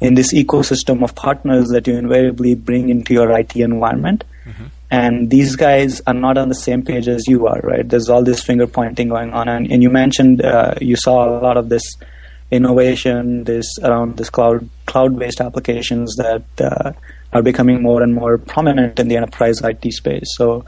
in 0.00 0.14
this 0.14 0.32
ecosystem 0.34 1.02
of 1.02 1.14
partners 1.14 1.68
that 1.74 1.86
you 1.86 1.96
invariably 1.96 2.54
bring 2.54 2.88
into 2.94 3.14
your 3.14 3.30
IT 3.38 3.56
environment. 3.56 4.24
Mm-hmm. 4.44 4.64
And 4.90 5.30
these 5.30 5.56
guys 5.56 6.00
are 6.06 6.14
not 6.14 6.36
on 6.38 6.48
the 6.48 6.54
same 6.54 6.82
page 6.90 7.08
as 7.08 7.26
you 7.26 7.46
are, 7.52 7.60
right? 7.60 7.88
There's 7.88 8.08
all 8.08 8.22
this 8.22 8.42
finger 8.42 8.66
pointing 8.66 9.08
going 9.08 9.32
on. 9.32 9.48
And, 9.48 9.70
and 9.72 9.82
you 9.82 9.90
mentioned 9.90 10.42
uh, 10.42 10.74
you 10.80 10.96
saw 10.96 11.16
a 11.28 11.40
lot 11.40 11.56
of 11.56 11.68
this 11.68 11.82
innovation, 12.50 13.44
this 13.44 13.66
around 13.82 14.16
this 14.18 14.30
cloud 14.30 14.68
cloud 14.86 15.18
based 15.18 15.40
applications 15.40 16.14
that 16.16 16.44
uh, 16.60 16.92
are 17.32 17.42
becoming 17.42 17.82
more 17.82 18.02
and 18.02 18.14
more 18.14 18.36
prominent 18.38 19.00
in 19.00 19.08
the 19.08 19.16
enterprise 19.16 19.60
IT 19.62 19.92
space. 19.92 20.28
So 20.36 20.64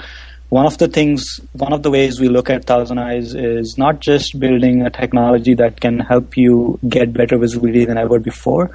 one 0.49 0.65
of 0.65 0.79
the 0.79 0.87
things, 0.87 1.41
one 1.53 1.73
of 1.73 1.83
the 1.83 1.91
ways 1.91 2.21
we 2.21 2.29
look 2.29 2.49
at 2.49 2.65
Thousand 2.65 2.99
Eyes 2.99 3.35
is 3.35 3.77
not 3.77 4.01
just 4.01 4.39
building 4.39 4.83
a 4.83 4.91
technology 4.91 5.55
that 5.55 5.81
can 5.81 5.99
help 5.99 6.37
you 6.37 6.79
get 6.89 7.13
better 7.13 7.37
visibility 7.37 7.85
than 7.85 7.99
ever 7.99 8.21
before, 8.21 8.71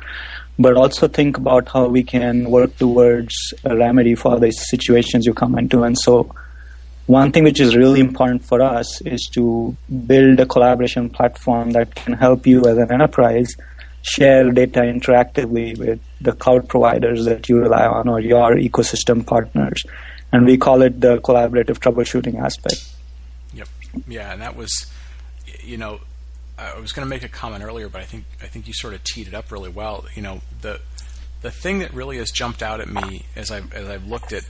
but 0.59 0.75
also 0.75 1.07
think 1.07 1.37
about 1.37 1.69
how 1.69 1.87
we 1.87 2.03
can 2.03 2.51
work 2.51 2.75
towards 2.77 3.33
a 3.63 3.75
remedy 3.75 4.15
for 4.15 4.37
the 4.37 4.51
situations 4.51 5.25
you 5.25 5.33
come 5.33 5.57
into. 5.57 5.83
And 5.83 5.97
so, 5.97 6.33
one 7.07 7.31
thing 7.31 7.45
which 7.45 7.59
is 7.61 7.75
really 7.75 8.01
important 8.01 8.43
for 8.43 8.61
us 8.61 9.01
is 9.01 9.29
to 9.33 9.75
build 10.05 10.39
a 10.39 10.45
collaboration 10.45 11.09
platform 11.09 11.71
that 11.71 11.95
can 11.95 12.13
help 12.13 12.45
you 12.45 12.65
as 12.65 12.77
an 12.77 12.91
enterprise 12.91 13.55
share 14.03 14.51
data 14.51 14.81
interactively 14.81 15.77
with 15.77 15.99
the 16.19 16.33
cloud 16.33 16.67
providers 16.67 17.25
that 17.25 17.47
you 17.47 17.59
rely 17.59 17.85
on 17.85 18.09
or 18.09 18.19
your 18.19 18.55
ecosystem 18.55 19.25
partners. 19.25 19.83
And 20.31 20.45
we 20.45 20.57
call 20.57 20.81
it 20.81 21.01
the 21.01 21.17
collaborative 21.17 21.79
troubleshooting 21.79 22.39
aspect. 22.39 22.87
Yep. 23.53 23.67
Yeah, 24.07 24.31
and 24.31 24.41
that 24.41 24.55
was, 24.55 24.85
you 25.61 25.77
know, 25.77 25.99
I 26.57 26.79
was 26.79 26.91
going 26.91 27.05
to 27.05 27.09
make 27.09 27.23
a 27.23 27.27
comment 27.27 27.63
earlier, 27.63 27.89
but 27.89 28.01
I 28.01 28.05
think 28.05 28.25
I 28.41 28.45
think 28.45 28.67
you 28.67 28.73
sort 28.73 28.93
of 28.93 29.03
teed 29.03 29.27
it 29.27 29.33
up 29.33 29.51
really 29.51 29.69
well. 29.69 30.05
You 30.13 30.21
know, 30.21 30.41
the 30.61 30.79
the 31.41 31.51
thing 31.51 31.79
that 31.79 31.93
really 31.93 32.17
has 32.17 32.29
jumped 32.31 32.61
out 32.61 32.79
at 32.79 32.87
me 32.87 33.25
as 33.35 33.51
I 33.51 33.61
as 33.73 33.89
I've 33.89 34.05
looked 34.05 34.31
at 34.31 34.43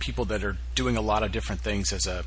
people 0.00 0.24
that 0.26 0.44
are 0.44 0.56
doing 0.74 0.96
a 0.96 1.00
lot 1.00 1.22
of 1.22 1.32
different 1.32 1.60
things 1.60 1.92
as 1.92 2.06
a 2.06 2.24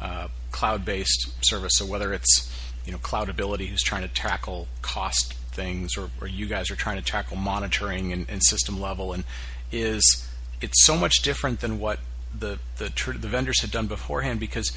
uh, 0.00 0.28
cloud-based 0.50 1.34
service. 1.42 1.72
So 1.74 1.86
whether 1.86 2.12
it's 2.12 2.50
you 2.84 2.92
know 2.92 2.98
Cloudability, 2.98 3.66
who's 3.66 3.82
trying 3.82 4.02
to 4.02 4.08
tackle 4.08 4.68
cost 4.82 5.34
things, 5.34 5.96
or, 5.96 6.10
or 6.20 6.28
you 6.28 6.46
guys 6.46 6.70
are 6.70 6.76
trying 6.76 6.96
to 6.96 7.04
tackle 7.04 7.36
monitoring 7.36 8.12
and, 8.12 8.26
and 8.28 8.42
system 8.42 8.80
level, 8.80 9.12
and 9.12 9.24
is 9.72 10.28
it's 10.60 10.84
so 10.84 10.96
much 10.96 11.22
different 11.22 11.60
than 11.60 11.78
what 11.80 11.98
the 12.36 12.58
the, 12.78 12.92
the 13.18 13.28
vendors 13.28 13.60
had 13.60 13.70
done 13.70 13.86
beforehand 13.86 14.40
because 14.40 14.72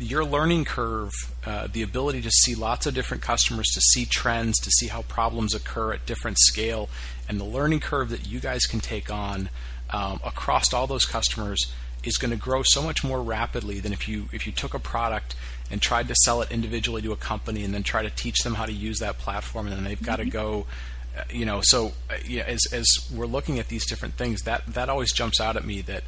your 0.00 0.24
learning 0.24 0.64
curve, 0.64 1.12
uh, 1.44 1.66
the 1.72 1.82
ability 1.82 2.20
to 2.22 2.30
see 2.30 2.54
lots 2.54 2.86
of 2.86 2.94
different 2.94 3.22
customers, 3.22 3.66
to 3.74 3.80
see 3.80 4.04
trends, 4.04 4.58
to 4.60 4.70
see 4.70 4.86
how 4.86 5.02
problems 5.02 5.54
occur 5.54 5.92
at 5.92 6.06
different 6.06 6.38
scale, 6.38 6.88
and 7.28 7.40
the 7.40 7.44
learning 7.44 7.80
curve 7.80 8.10
that 8.10 8.26
you 8.26 8.38
guys 8.38 8.64
can 8.64 8.80
take 8.80 9.10
on 9.10 9.48
um, 9.90 10.20
across 10.24 10.72
all 10.72 10.86
those 10.86 11.04
customers 11.04 11.72
is 12.04 12.16
going 12.16 12.30
to 12.30 12.36
grow 12.36 12.62
so 12.62 12.82
much 12.82 13.02
more 13.02 13.22
rapidly 13.22 13.80
than 13.80 13.92
if 13.92 14.08
you 14.08 14.28
if 14.32 14.46
you 14.46 14.52
took 14.52 14.74
a 14.74 14.78
product 14.78 15.34
and 15.70 15.82
tried 15.82 16.08
to 16.08 16.14
sell 16.22 16.40
it 16.40 16.50
individually 16.50 17.02
to 17.02 17.12
a 17.12 17.16
company 17.16 17.64
and 17.64 17.74
then 17.74 17.82
try 17.82 18.02
to 18.02 18.10
teach 18.10 18.42
them 18.42 18.54
how 18.54 18.64
to 18.64 18.72
use 18.72 18.98
that 18.98 19.18
platform 19.18 19.66
and 19.66 19.76
then 19.76 19.84
they've 19.84 20.02
got 20.02 20.16
to 20.16 20.22
mm-hmm. 20.22 20.30
go 20.30 20.66
uh, 21.16 21.22
you 21.30 21.44
know 21.44 21.60
so 21.62 21.92
uh, 22.10 22.14
yeah, 22.26 22.44
as 22.44 22.60
as 22.72 22.86
we're 23.12 23.26
looking 23.26 23.58
at 23.58 23.68
these 23.68 23.84
different 23.86 24.14
things 24.14 24.42
that 24.42 24.64
that 24.66 24.88
always 24.88 25.12
jumps 25.12 25.40
out 25.40 25.56
at 25.56 25.64
me 25.64 25.80
that 25.80 26.04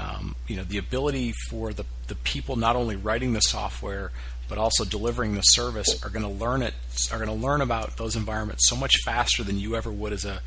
um, 0.00 0.34
you 0.46 0.56
know 0.56 0.64
the 0.64 0.78
ability 0.78 1.32
for 1.48 1.72
the 1.72 1.84
the 2.06 2.14
people 2.14 2.56
not 2.56 2.76
only 2.76 2.96
writing 2.96 3.32
the 3.32 3.40
software 3.40 4.10
but 4.48 4.58
also 4.58 4.84
delivering 4.84 5.34
the 5.34 5.42
service 5.42 6.02
are 6.04 6.10
going 6.10 6.24
to 6.24 6.28
learn 6.28 6.62
it 6.62 6.74
are 7.12 7.18
going 7.18 7.28
to 7.28 7.46
learn 7.46 7.60
about 7.60 7.96
those 7.96 8.16
environments 8.16 8.68
so 8.68 8.76
much 8.76 8.94
faster 9.04 9.42
than 9.42 9.58
you 9.58 9.76
ever 9.76 9.92
would 9.92 10.12
as 10.12 10.24
a 10.24 10.40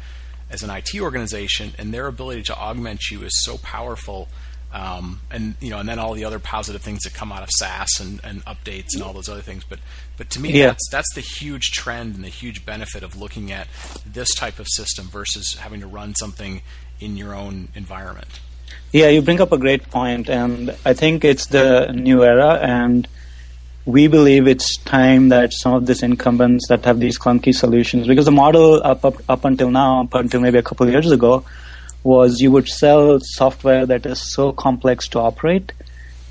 as 0.50 0.64
an 0.64 0.70
IT 0.70 1.00
organization 1.00 1.74
and 1.78 1.94
their 1.94 2.08
ability 2.08 2.44
to 2.44 2.56
augment 2.56 3.10
you 3.10 3.24
is 3.24 3.44
so 3.44 3.58
powerful 3.60 4.28
um, 4.74 5.22
and 5.30 5.56
you 5.62 5.70
know 5.70 5.80
and 5.80 5.88
then 5.88 6.00
all 6.00 6.14
the 6.14 6.26
other 6.26 6.40
positive 6.40 6.82
things 6.82 7.04
that 7.04 7.14
come 7.14 7.32
out 7.32 7.44
of 7.44 7.50
SaaS 7.52 8.00
and, 8.00 8.20
and 8.24 8.44
updates 8.46 8.90
and 8.94 9.04
all 9.04 9.14
those 9.14 9.30
other 9.30 9.42
things 9.42 9.64
but 9.64 9.80
but 10.18 10.30
to 10.32 10.40
me 10.40 10.52
yeah. 10.52 10.68
that's 10.68 10.90
that's 10.90 11.14
the 11.14 11.22
huge 11.22 11.72
trend 11.72 12.16
and 12.16 12.24
the 12.24 12.30
huge 12.30 12.66
benefit 12.66 13.04
of 13.04 13.20
looking 13.20 13.52
at 13.52 13.68
this 14.06 14.34
type 14.34 14.60
of 14.60 14.68
system 14.68 15.08
versus 15.08 15.56
having 15.56 15.80
to 15.80 15.88
run 15.88 16.16
something 16.16 16.62
in 17.00 17.18
your 17.18 17.36
own 17.36 17.70
environment 17.76 18.40
yeah, 18.92 19.10
you 19.10 19.22
bring 19.22 19.42
up 19.42 19.52
a 19.52 19.58
great 19.58 19.90
point, 19.90 20.30
and 20.30 20.76
I 20.86 20.94
think 20.94 21.26
it's 21.26 21.48
the 21.48 21.92
new 21.94 22.24
era, 22.24 22.60
and 22.62 23.08
we 23.86 24.08
believe 24.08 24.48
it's 24.48 24.78
time 24.78 25.30
that 25.30 25.52
some 25.52 25.74
of 25.74 25.86
these 25.86 26.04
incumbents 26.04 26.68
that 26.70 26.86
have 26.86 27.00
these 27.00 27.18
clunky 27.18 27.54
solutions, 27.54 28.08
because 28.08 28.26
the 28.26 28.32
model 28.32 28.82
up 28.84 29.04
up, 29.04 29.16
up 29.28 29.46
until 29.46 29.72
now, 29.72 30.04
up 30.04 30.14
until 30.14 30.42
maybe 30.42 30.58
a 30.58 30.64
couple 30.64 30.86
of 30.86 30.94
years 30.94 31.12
ago, 31.12 31.44
was 32.04 32.40
you 32.40 32.52
would 32.52 32.68
sell 32.68 33.20
software 33.22 33.86
that 33.86 34.06
is 34.06 34.34
so 34.34 34.52
complex 34.52 35.08
to 35.08 35.20
operate 35.20 35.72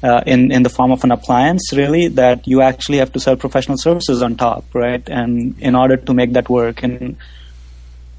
uh, 0.02 0.22
in 0.26 0.52
in 0.52 0.62
the 0.62 0.70
form 0.70 0.92
of 0.92 1.02
an 1.04 1.10
appliance, 1.10 1.72
really, 1.72 2.08
that 2.08 2.46
you 2.46 2.62
actually 2.62 2.98
have 2.98 3.12
to 3.12 3.20
sell 3.20 3.36
professional 3.36 3.76
services 3.76 4.22
on 4.22 4.36
top, 4.36 4.64
right? 4.72 5.02
And 5.08 5.58
in 5.58 5.74
order 5.74 5.96
to 5.96 6.14
make 6.14 6.32
that 6.34 6.48
work, 6.48 6.82
and 6.82 7.16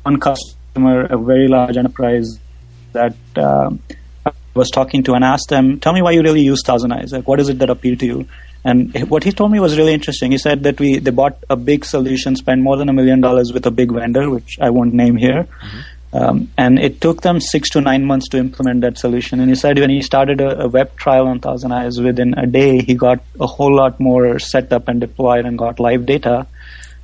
one 0.04 0.20
customer, 0.20 1.06
a 1.06 1.18
very 1.18 1.48
large 1.48 1.78
enterprise 1.78 2.40
that 2.92 3.16
um, 3.38 3.80
was 4.54 4.70
talking 4.70 5.04
to 5.04 5.14
and 5.14 5.24
asked 5.24 5.50
them, 5.50 5.80
"Tell 5.80 5.94
me 5.94 6.02
why 6.02 6.12
you 6.12 6.22
really 6.22 6.42
use 6.42 6.62
Thousand 6.64 6.92
Eyes. 6.92 7.12
Like, 7.12 7.28
what 7.28 7.40
is 7.40 7.50
it 7.50 7.60
that 7.60 7.70
appealed 7.70 8.00
to 8.00 8.06
you?" 8.06 8.28
And 8.66 9.10
what 9.10 9.24
he 9.24 9.32
told 9.32 9.52
me 9.52 9.60
was 9.60 9.78
really 9.78 9.94
interesting. 9.94 10.32
He 10.32 10.38
said 10.38 10.64
that 10.64 10.80
we 10.80 11.00
they 11.00 11.12
bought 11.12 11.38
a 11.50 11.56
big 11.56 11.86
solution, 11.86 12.36
spent 12.36 12.62
more 12.62 12.78
than 12.78 12.90
a 12.90 12.94
million 12.94 13.20
dollars 13.20 13.52
with 13.52 13.66
a 13.66 13.72
big 13.72 13.92
vendor, 13.92 14.30
which 14.30 14.58
I 14.62 14.70
won't 14.70 14.94
name 14.94 15.18
here, 15.18 15.44
mm-hmm. 15.44 16.18
um, 16.18 16.52
and 16.58 16.80
it 16.80 17.02
took 17.02 17.24
them 17.24 17.42
six 17.42 17.70
to 17.72 17.82
nine 17.82 18.06
months 18.06 18.30
to 18.30 18.38
implement 18.38 18.82
that 18.82 18.98
solution. 18.98 19.42
And 19.42 19.50
he 19.50 19.56
said 19.56 19.80
when 19.80 19.90
he 19.90 20.02
started 20.02 20.40
a, 20.40 20.62
a 20.62 20.68
web 20.70 20.96
trial 20.96 21.28
on 21.28 21.40
Thousand 21.40 21.74
Eyes, 21.74 22.00
within 22.00 22.34
a 22.38 22.48
day 22.48 22.82
he 22.82 22.94
got 22.94 23.22
a 23.40 23.48
whole 23.48 23.76
lot 23.76 24.00
more 24.00 24.40
set 24.40 24.72
up 24.72 24.88
and 24.88 25.02
deployed 25.02 25.46
and 25.46 25.58
got 25.58 25.80
live 25.80 26.06
data 26.06 26.48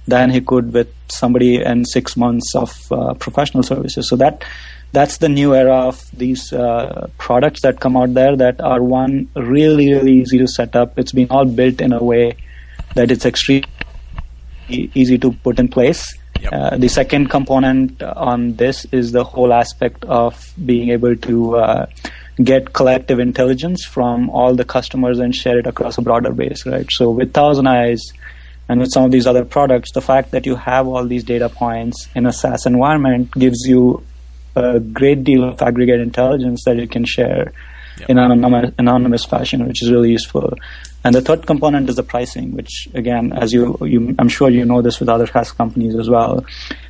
than 0.08 0.29
he 0.29 0.41
could 0.41 0.74
with 0.74 0.91
somebody 1.10 1.62
in 1.62 1.86
six 1.86 2.15
months 2.15 2.56
of 2.56 2.91
uh, 2.91 3.13
professional 3.15 3.63
services. 3.63 4.08
So 4.10 4.15
that 4.15 4.44
that's 4.91 5.17
the 5.17 5.29
new 5.29 5.53
era 5.53 5.88
of 5.88 6.10
these 6.17 6.51
uh, 6.51 7.10
products 7.17 7.62
that 7.62 7.79
come 7.79 7.96
out 7.96 8.13
there 8.13 8.36
that 8.36 8.60
are 8.62 8.81
one 8.81 9.29
really 9.36 9.93
really 9.93 10.13
easy 10.13 10.38
to 10.38 10.48
set 10.48 10.75
up. 10.75 10.98
It's 10.98 11.12
been 11.12 11.29
all 11.29 11.46
built 11.46 11.81
in 11.81 11.93
a 11.93 12.03
way 12.03 12.38
that 12.96 13.12
it's 13.12 13.25
extremely 13.25 13.69
easy 14.69 15.17
to 15.17 15.31
put 15.31 15.60
in 15.60 15.67
place. 15.67 16.15
Yep. 16.41 16.53
uh, 16.53 16.77
the 16.77 16.88
second 16.88 17.29
component 17.29 18.01
on 18.01 18.55
this 18.55 18.86
is 18.93 19.12
the 19.12 19.25
whole 19.25 19.51
aspect 19.51 20.05
of 20.05 20.53
being 20.65 20.89
able 20.89 21.13
to 21.17 21.58
uh, 21.58 21.86
get 22.41 22.72
collective 22.72 23.19
intelligence 23.19 23.84
from 23.84 24.29
all 24.29 24.55
the 24.55 24.63
customers 24.63 25.19
and 25.19 25.36
share 25.36 25.60
it 25.60 25.67
across 25.67 25.98
a 25.98 26.01
broader 26.01 26.31
base 26.31 26.65
right? 26.65 26.88
So 26.91 27.12
with 27.12 27.34
thousand 27.34 27.67
eyes 27.67 28.01
and 28.69 28.79
with 28.79 28.89
some 28.93 29.03
of 29.03 29.12
these 29.12 29.27
other 29.27 29.43
products, 29.43 29.91
the 29.91 30.01
fact 30.01 30.31
that 30.31 30.46
you 30.46 30.55
have 30.55 30.88
all 30.88 31.05
these 31.05 31.24
data 31.24 31.50
points 31.50 32.08
in 32.15 32.25
a 32.25 32.31
SaaS 32.31 32.65
environment 32.65 33.31
gives 33.31 33.65
you 33.65 34.05
a 34.56 34.79
great 34.79 35.24
deal 35.24 35.44
of 35.44 35.62
aggregate 35.62 36.00
intelligence 36.00 36.63
that 36.65 36.77
you 36.77 36.88
can 36.88 37.06
share 37.06 37.53
yep. 38.00 38.10
in 38.10 38.18
an 38.18 38.32
anonymous, 38.32 38.74
anonymous 38.77 39.25
fashion, 39.25 39.68
which 39.68 39.82
is 39.84 39.91
really 39.91 40.12
useful. 40.12 40.53
And 41.03 41.15
the 41.15 41.22
third 41.22 41.46
component 41.46 41.89
is 41.89 41.96
the 41.96 42.03
pricing, 42.03 42.53
which 42.53 42.89
again, 42.94 43.32
as 43.34 43.53
you, 43.53 43.77
you 43.82 44.15
I'm 44.20 44.29
sure 44.29 44.50
you 44.50 44.65
know 44.65 44.82
this 44.82 45.00
with 45.00 45.10
other 45.10 45.27
SaaS 45.27 45.51
companies 45.51 45.96
as 45.96 46.10
well. 46.10 46.46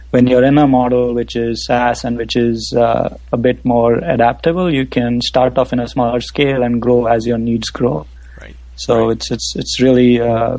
When 0.10 0.26
you're 0.26 0.44
in 0.44 0.58
a 0.58 0.68
model 0.68 1.14
which 1.14 1.36
is 1.36 1.66
SaaS 1.66 2.04
and 2.04 2.18
which 2.18 2.36
is 2.36 2.74
uh, 2.76 3.16
a 3.32 3.38
bit 3.38 3.64
more 3.64 3.94
adaptable, 3.94 4.74
you 4.74 4.88
can 4.88 5.22
start 5.22 5.58
off 5.60 5.72
in 5.72 5.80
a 5.80 5.88
smaller 5.88 6.22
scale 6.22 6.64
and 6.64 6.82
grow 6.82 7.06
as 7.06 7.28
your 7.28 7.38
needs 7.38 7.70
grow. 7.70 8.08
Right. 8.42 8.56
So 8.76 9.08
right. 9.08 9.18
it's 9.18 9.30
it's 9.30 9.56
it's 9.56 9.80
really 9.80 10.20
uh, 10.20 10.58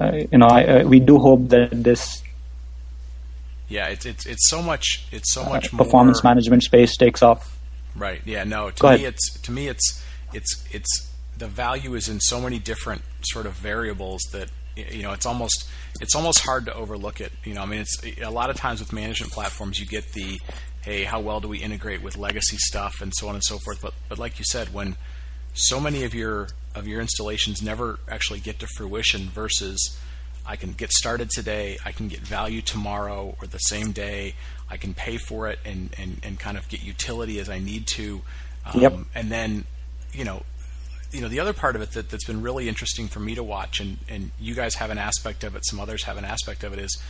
uh, 0.00 0.12
you 0.30 0.38
know 0.38 0.46
I, 0.46 0.64
uh, 0.64 0.84
we 0.84 1.00
do 1.00 1.18
hope 1.18 1.48
that 1.48 1.70
this 1.72 2.22
yeah, 3.68 3.88
it's 3.88 4.06
it's 4.06 4.26
it's 4.26 4.48
so 4.48 4.62
much 4.62 5.06
it's 5.10 5.32
so 5.32 5.42
uh, 5.42 5.48
much 5.48 5.72
uh, 5.72 5.76
performance 5.76 6.22
more, 6.22 6.30
management 6.32 6.62
space 6.62 6.96
takes 6.96 7.22
off. 7.22 7.58
Right. 7.94 8.22
Yeah. 8.24 8.44
No. 8.44 8.70
To 8.70 8.82
Go 8.82 8.88
me, 8.88 8.94
ahead. 8.96 9.14
it's 9.14 9.40
to 9.40 9.52
me 9.52 9.68
it's 9.68 10.04
it's 10.32 10.64
it's 10.72 11.10
the 11.36 11.46
value 11.46 11.94
is 11.94 12.08
in 12.08 12.20
so 12.20 12.40
many 12.40 12.58
different 12.58 13.02
sort 13.22 13.46
of 13.46 13.52
variables 13.52 14.22
that 14.32 14.50
you 14.76 15.02
know 15.02 15.12
it's 15.12 15.26
almost 15.26 15.68
it's 16.00 16.14
almost 16.14 16.40
hard 16.40 16.66
to 16.66 16.74
overlook 16.74 17.20
it. 17.20 17.32
You 17.44 17.54
know, 17.54 17.62
I 17.62 17.66
mean, 17.66 17.80
it's 17.80 18.20
a 18.22 18.30
lot 18.30 18.50
of 18.50 18.56
times 18.56 18.80
with 18.80 18.92
management 18.92 19.32
platforms 19.32 19.80
you 19.80 19.86
get 19.86 20.12
the 20.12 20.38
hey, 20.82 21.04
how 21.04 21.20
well 21.20 21.40
do 21.40 21.48
we 21.48 21.58
integrate 21.58 22.02
with 22.02 22.16
legacy 22.16 22.56
stuff 22.58 23.00
and 23.00 23.12
so 23.14 23.28
on 23.28 23.34
and 23.34 23.44
so 23.44 23.58
forth. 23.58 23.80
But 23.82 23.94
but 24.08 24.18
like 24.18 24.38
you 24.38 24.44
said, 24.44 24.72
when 24.72 24.96
so 25.54 25.80
many 25.80 26.04
of 26.04 26.14
your 26.14 26.48
of 26.74 26.86
your 26.86 27.00
installations 27.00 27.62
never 27.62 27.98
actually 28.08 28.40
get 28.40 28.58
to 28.60 28.66
fruition 28.76 29.22
versus 29.22 29.98
I 30.46 30.56
can 30.56 30.72
get 30.72 30.92
started 30.92 31.30
today, 31.30 31.78
I 31.84 31.92
can 31.92 32.08
get 32.08 32.20
value 32.20 32.62
tomorrow 32.62 33.36
or 33.40 33.46
the 33.46 33.58
same 33.58 33.92
day, 33.92 34.34
I 34.70 34.76
can 34.76 34.94
pay 34.94 35.16
for 35.16 35.48
it 35.48 35.58
and, 35.64 35.94
and, 35.98 36.20
and 36.22 36.38
kind 36.38 36.56
of 36.56 36.68
get 36.68 36.82
utility 36.82 37.38
as 37.40 37.48
I 37.48 37.58
need 37.58 37.86
to. 37.88 38.22
Um, 38.64 38.80
yep. 38.80 38.94
And 39.14 39.30
then, 39.30 39.64
you 40.12 40.24
know, 40.24 40.42
you 41.12 41.20
know, 41.20 41.28
the 41.28 41.40
other 41.40 41.52
part 41.52 41.76
of 41.76 41.82
it 41.82 41.92
that, 41.92 42.10
that's 42.10 42.24
been 42.24 42.42
really 42.42 42.68
interesting 42.68 43.08
for 43.08 43.20
me 43.20 43.34
to 43.34 43.42
watch, 43.42 43.80
and, 43.80 43.98
and 44.08 44.30
you 44.40 44.54
guys 44.54 44.74
have 44.74 44.90
an 44.90 44.98
aspect 44.98 45.44
of 45.44 45.56
it, 45.56 45.64
some 45.64 45.80
others 45.80 46.04
have 46.04 46.16
an 46.16 46.24
aspect 46.24 46.64
of 46.64 46.72
it, 46.72 46.78
is 46.78 47.00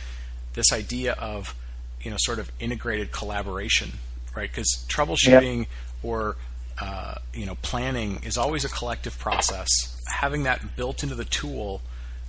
this 0.53 0.71
idea 0.71 1.13
of, 1.13 1.55
you 2.01 2.11
know, 2.11 2.17
sort 2.19 2.39
of 2.39 2.51
integrated 2.59 3.11
collaboration, 3.11 3.93
right? 4.35 4.49
Because 4.49 4.85
troubleshooting 4.87 5.59
yep. 5.59 5.67
or 6.03 6.35
uh, 6.79 7.15
you 7.33 7.45
know, 7.45 7.55
planning 7.61 8.21
is 8.23 8.37
always 8.37 8.63
a 8.63 8.69
collective 8.69 9.17
process. 9.17 9.67
Having 10.07 10.43
that 10.43 10.75
built 10.75 11.03
into 11.03 11.15
the 11.15 11.25
tool 11.25 11.81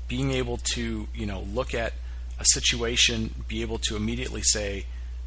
being 0.08 0.32
able 0.32 0.56
to 0.74 1.06
you 1.14 1.26
know 1.26 1.40
look 1.40 1.74
at 1.74 1.92
a 2.40 2.44
situation, 2.44 3.44
be 3.46 3.62
able 3.62 3.78
to 3.78 3.96
immediately 3.96 4.42
say, 4.42 4.86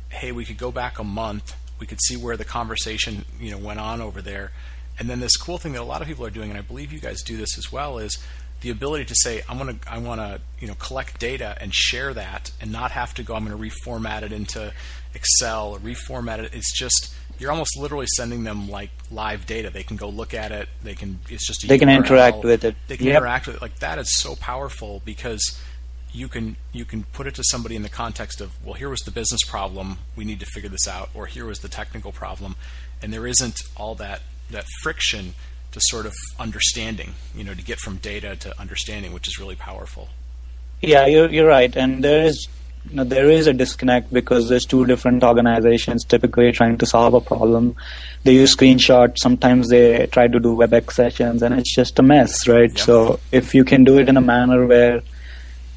"Hey, 0.09 0.31
we 0.31 0.45
could 0.45 0.57
go 0.57 0.71
back 0.71 0.99
a 0.99 1.03
month. 1.03 1.55
We 1.79 1.87
could 1.87 2.01
see 2.01 2.17
where 2.17 2.37
the 2.37 2.45
conversation 2.45 3.25
you 3.39 3.51
know 3.51 3.57
went 3.57 3.79
on 3.79 4.01
over 4.01 4.21
there." 4.21 4.51
And 4.99 5.09
then 5.09 5.19
this 5.19 5.37
cool 5.37 5.57
thing 5.57 5.73
that 5.73 5.81
a 5.81 5.83
lot 5.83 6.01
of 6.01 6.07
people 6.07 6.25
are 6.25 6.31
doing, 6.31 6.49
and 6.49 6.59
I 6.59 6.61
believe 6.61 6.91
you 6.91 6.99
guys 6.99 7.21
do 7.21 7.37
this 7.37 7.57
as 7.57 7.71
well, 7.71 7.97
is 7.97 8.17
the 8.61 8.69
ability 8.69 9.05
to 9.05 9.15
say, 9.15 9.41
"I'm 9.47 9.57
gonna, 9.57 9.77
I 9.87 9.97
want 9.97 10.21
to, 10.21 10.41
you 10.59 10.67
know, 10.67 10.75
collect 10.75 11.19
data 11.19 11.57
and 11.59 11.73
share 11.73 12.13
that, 12.13 12.51
and 12.59 12.71
not 12.71 12.91
have 12.91 13.13
to 13.15 13.23
go. 13.23 13.35
I'm 13.35 13.45
going 13.45 13.57
to 13.57 13.75
reformat 13.75 14.23
it 14.23 14.31
into 14.31 14.73
Excel 15.13 15.69
or 15.69 15.79
reformat 15.79 16.39
it. 16.39 16.53
It's 16.53 16.77
just 16.77 17.13
you're 17.41 17.51
almost 17.51 17.75
literally 17.75 18.05
sending 18.05 18.43
them 18.43 18.69
like 18.69 18.91
live 19.09 19.47
data. 19.47 19.71
They 19.71 19.81
can 19.81 19.97
go 19.97 20.09
look 20.09 20.35
at 20.35 20.51
it. 20.51 20.69
They 20.83 20.93
can. 20.93 21.19
It's 21.27 21.47
just 21.47 21.67
they 21.67 21.75
URL. 21.75 21.79
can 21.79 21.89
interact 21.89 22.43
with 22.43 22.63
it. 22.63 22.75
They 22.87 22.97
can 22.97 23.07
yep. 23.07 23.17
interact 23.17 23.47
with 23.47 23.55
it. 23.55 23.61
Like 23.63 23.79
that 23.79 23.97
is 23.97 24.15
so 24.15 24.35
powerful 24.35 25.01
because 25.03 25.59
you 26.13 26.27
can 26.27 26.55
you 26.71 26.85
can 26.85 27.03
put 27.03 27.25
it 27.25 27.33
to 27.35 27.43
somebody 27.43 27.75
in 27.75 27.81
the 27.81 27.89
context 27.89 28.41
of 28.41 28.51
well, 28.63 28.75
here 28.75 28.89
was 28.89 28.99
the 29.01 29.11
business 29.11 29.41
problem. 29.43 29.97
We 30.15 30.23
need 30.23 30.39
to 30.41 30.45
figure 30.45 30.69
this 30.69 30.87
out, 30.87 31.09
or 31.15 31.25
here 31.25 31.45
was 31.45 31.59
the 31.59 31.67
technical 31.67 32.11
problem, 32.11 32.55
and 33.01 33.11
there 33.11 33.25
isn't 33.25 33.59
all 33.75 33.95
that 33.95 34.21
that 34.51 34.65
friction 34.83 35.33
to 35.71 35.79
sort 35.85 36.05
of 36.05 36.13
understanding. 36.39 37.15
You 37.35 37.43
know, 37.43 37.55
to 37.55 37.63
get 37.63 37.79
from 37.79 37.97
data 37.97 38.35
to 38.35 38.59
understanding, 38.61 39.13
which 39.13 39.27
is 39.27 39.39
really 39.39 39.55
powerful. 39.55 40.09
Yeah, 40.79 41.07
you're 41.07 41.29
you're 41.29 41.47
right, 41.47 41.75
and 41.75 42.03
there 42.03 42.23
is 42.23 42.47
you 42.89 42.95
know, 42.95 43.03
there 43.03 43.29
is 43.29 43.47
a 43.47 43.53
disconnect 43.53 44.11
because 44.11 44.49
there's 44.49 44.65
two 44.65 44.85
different 44.85 45.23
organizations 45.23 46.03
typically 46.03 46.51
trying 46.51 46.77
to 46.79 46.85
solve 46.85 47.13
a 47.13 47.21
problem. 47.21 47.75
They 48.23 48.33
use 48.33 48.55
screenshots. 48.55 49.19
Sometimes 49.19 49.69
they 49.69 50.07
try 50.07 50.27
to 50.27 50.39
do 50.39 50.55
WebEx 50.55 50.93
sessions, 50.93 51.43
and 51.43 51.57
it's 51.57 51.73
just 51.73 51.99
a 51.99 52.03
mess, 52.03 52.47
right? 52.47 52.69
Yep. 52.69 52.79
So 52.79 53.19
if 53.31 53.53
you 53.53 53.63
can 53.63 53.83
do 53.83 53.97
it 53.99 54.09
in 54.09 54.17
a 54.17 54.21
manner 54.21 54.65
where 54.65 55.01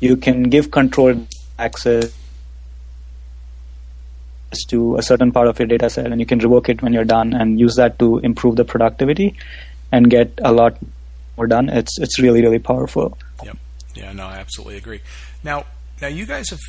you 0.01 0.17
can 0.17 0.45
give 0.45 0.71
control 0.71 1.27
access 1.59 2.13
to 4.69 4.97
a 4.97 5.03
certain 5.03 5.33
part 5.33 5.49
of 5.49 5.59
your 5.59 5.67
data 5.67 5.91
set, 5.91 6.07
and 6.07 6.21
you 6.21 6.27
can 6.27 6.39
revoke 6.39 6.69
it 6.69 6.81
when 6.81 6.93
you're 6.93 7.05
done, 7.05 7.35
and 7.35 7.61
use 7.61 7.75
that 7.77 7.99
to 7.99 8.19
improve 8.19 8.57
the 8.57 8.65
productivity 8.65 9.37
and 9.93 10.11
get 10.11 10.33
a 10.43 10.53
lot 10.53 10.77
more 11.37 11.47
done, 11.47 11.69
it's 11.69 11.99
it's 11.99 12.21
really 12.21 12.41
really 12.41 12.59
powerful. 12.59 13.19
Yep. 13.45 13.57
Yeah. 13.95 14.13
No, 14.13 14.27
I 14.27 14.37
absolutely 14.37 14.77
agree. 14.77 15.01
Now, 15.43 15.67
now 16.01 16.09
you 16.09 16.27
guys 16.27 16.51
have, 16.51 16.61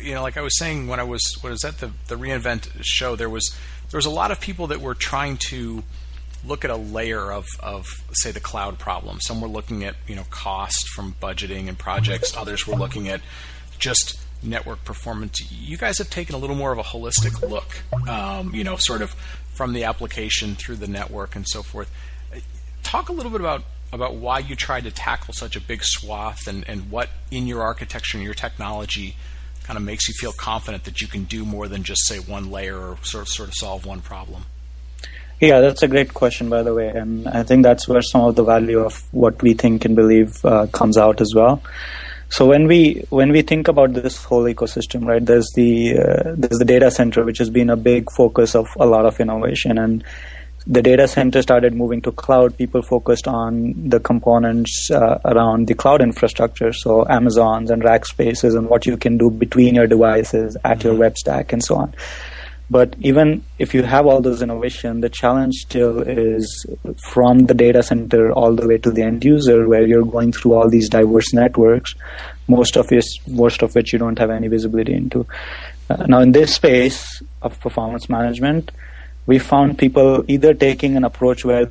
you 0.00 0.14
know, 0.14 0.22
like 0.22 0.36
I 0.36 0.42
was 0.42 0.58
saying 0.58 0.86
when 0.86 1.00
I 1.00 1.04
was 1.04 1.22
what 1.40 1.50
was 1.50 1.64
at 1.64 1.78
the 1.78 1.90
the 2.08 2.16
reInvent 2.16 2.68
show, 2.82 3.16
there 3.16 3.30
was 3.30 3.56
there 3.90 3.98
was 3.98 4.06
a 4.06 4.10
lot 4.10 4.30
of 4.30 4.40
people 4.40 4.68
that 4.68 4.80
were 4.80 4.94
trying 4.94 5.36
to 5.48 5.82
look 6.44 6.64
at 6.64 6.70
a 6.70 6.76
layer 6.76 7.32
of, 7.32 7.46
of 7.60 7.86
say 8.12 8.30
the 8.30 8.40
cloud 8.40 8.78
problem. 8.78 9.20
Some 9.20 9.40
were 9.40 9.48
looking 9.48 9.84
at 9.84 9.96
you 10.06 10.14
know 10.14 10.24
cost 10.30 10.88
from 10.90 11.14
budgeting 11.20 11.68
and 11.68 11.78
projects. 11.78 12.36
Others 12.36 12.66
were 12.66 12.76
looking 12.76 13.08
at 13.08 13.20
just 13.78 14.18
network 14.42 14.84
performance. 14.84 15.50
You 15.50 15.76
guys 15.76 15.98
have 15.98 16.10
taken 16.10 16.34
a 16.34 16.38
little 16.38 16.56
more 16.56 16.72
of 16.72 16.78
a 16.78 16.82
holistic 16.82 17.48
look, 17.48 17.82
um, 18.08 18.54
you 18.54 18.64
know, 18.64 18.76
sort 18.76 19.02
of 19.02 19.10
from 19.54 19.72
the 19.72 19.84
application 19.84 20.54
through 20.54 20.76
the 20.76 20.86
network 20.86 21.34
and 21.34 21.46
so 21.48 21.62
forth. 21.62 21.90
Talk 22.82 23.08
a 23.08 23.12
little 23.12 23.32
bit 23.32 23.40
about 23.40 23.64
about 23.92 24.14
why 24.14 24.38
you 24.38 24.56
tried 24.56 24.84
to 24.84 24.90
tackle 24.90 25.32
such 25.32 25.56
a 25.56 25.60
big 25.60 25.82
swath 25.82 26.46
and, 26.46 26.68
and 26.68 26.90
what 26.90 27.08
in 27.30 27.46
your 27.46 27.62
architecture 27.62 28.18
and 28.18 28.24
your 28.24 28.34
technology 28.34 29.16
kind 29.64 29.76
of 29.76 29.82
makes 29.82 30.08
you 30.08 30.14
feel 30.18 30.32
confident 30.32 30.84
that 30.84 31.00
you 31.00 31.08
can 31.08 31.24
do 31.24 31.44
more 31.44 31.66
than 31.68 31.82
just 31.82 32.06
say 32.06 32.18
one 32.18 32.50
layer 32.50 32.76
or 32.76 32.98
sort 33.02 33.22
of 33.22 33.28
sort 33.28 33.48
of 33.48 33.54
solve 33.54 33.84
one 33.84 34.00
problem. 34.00 34.44
Yeah, 35.40 35.60
that's 35.60 35.82
a 35.82 35.88
great 35.88 36.14
question, 36.14 36.48
by 36.48 36.62
the 36.62 36.72
way, 36.72 36.88
and 36.88 37.28
I 37.28 37.42
think 37.42 37.62
that's 37.62 37.86
where 37.86 38.00
some 38.00 38.22
of 38.22 38.36
the 38.36 38.44
value 38.44 38.78
of 38.78 39.02
what 39.12 39.42
we 39.42 39.52
think 39.52 39.84
and 39.84 39.94
believe 39.94 40.42
uh, 40.44 40.66
comes 40.68 40.96
out 40.96 41.20
as 41.20 41.34
well. 41.34 41.62
So 42.28 42.46
when 42.46 42.66
we 42.66 43.04
when 43.10 43.30
we 43.30 43.42
think 43.42 43.68
about 43.68 43.92
this 43.92 44.24
whole 44.24 44.44
ecosystem, 44.44 45.06
right? 45.06 45.24
There's 45.24 45.48
the 45.54 45.98
uh, 45.98 46.34
there's 46.36 46.58
the 46.58 46.64
data 46.64 46.90
center, 46.90 47.24
which 47.24 47.38
has 47.38 47.50
been 47.50 47.70
a 47.70 47.76
big 47.76 48.10
focus 48.10 48.54
of 48.54 48.66
a 48.80 48.86
lot 48.86 49.04
of 49.04 49.20
innovation, 49.20 49.78
and 49.78 50.02
the 50.66 50.82
data 50.82 51.06
center 51.06 51.42
started 51.42 51.74
moving 51.74 52.02
to 52.02 52.12
cloud. 52.12 52.56
People 52.56 52.82
focused 52.82 53.28
on 53.28 53.72
the 53.88 54.00
components 54.00 54.90
uh, 54.90 55.20
around 55.24 55.68
the 55.68 55.74
cloud 55.74 56.02
infrastructure, 56.02 56.72
so 56.72 57.06
Amazons 57.08 57.70
and 57.70 57.82
Rackspaces, 57.82 58.56
and 58.56 58.68
what 58.68 58.84
you 58.84 58.96
can 58.96 59.16
do 59.16 59.30
between 59.30 59.76
your 59.76 59.86
devices 59.86 60.56
at 60.64 60.82
your 60.82 60.94
mm-hmm. 60.94 61.02
web 61.02 61.16
stack, 61.16 61.52
and 61.52 61.64
so 61.64 61.76
on. 61.76 61.94
But 62.68 62.96
even 62.98 63.44
if 63.60 63.74
you 63.74 63.84
have 63.84 64.06
all 64.06 64.20
those 64.20 64.42
innovation, 64.42 65.00
the 65.00 65.08
challenge 65.08 65.54
still 65.54 66.00
is 66.02 66.66
from 67.12 67.46
the 67.46 67.54
data 67.54 67.80
center 67.84 68.32
all 68.32 68.56
the 68.56 68.66
way 68.66 68.78
to 68.78 68.90
the 68.90 69.02
end 69.02 69.24
user, 69.24 69.68
where 69.68 69.86
you're 69.86 70.04
going 70.04 70.32
through 70.32 70.54
all 70.54 70.68
these 70.68 70.88
diverse 70.88 71.32
networks, 71.32 71.94
most 72.48 72.76
of 72.76 72.90
which, 72.90 73.06
most 73.28 73.62
of 73.62 73.72
which 73.76 73.92
you 73.92 74.00
don't 74.00 74.18
have 74.18 74.30
any 74.30 74.48
visibility 74.48 74.94
into. 74.94 75.24
Uh, 75.88 76.06
now, 76.08 76.18
in 76.18 76.32
this 76.32 76.56
space 76.56 77.22
of 77.42 77.60
performance 77.60 78.08
management, 78.08 78.72
we 79.26 79.38
found 79.38 79.78
people 79.78 80.24
either 80.28 80.54
taking 80.54 80.96
an 80.96 81.04
approach 81.04 81.44
where 81.44 81.70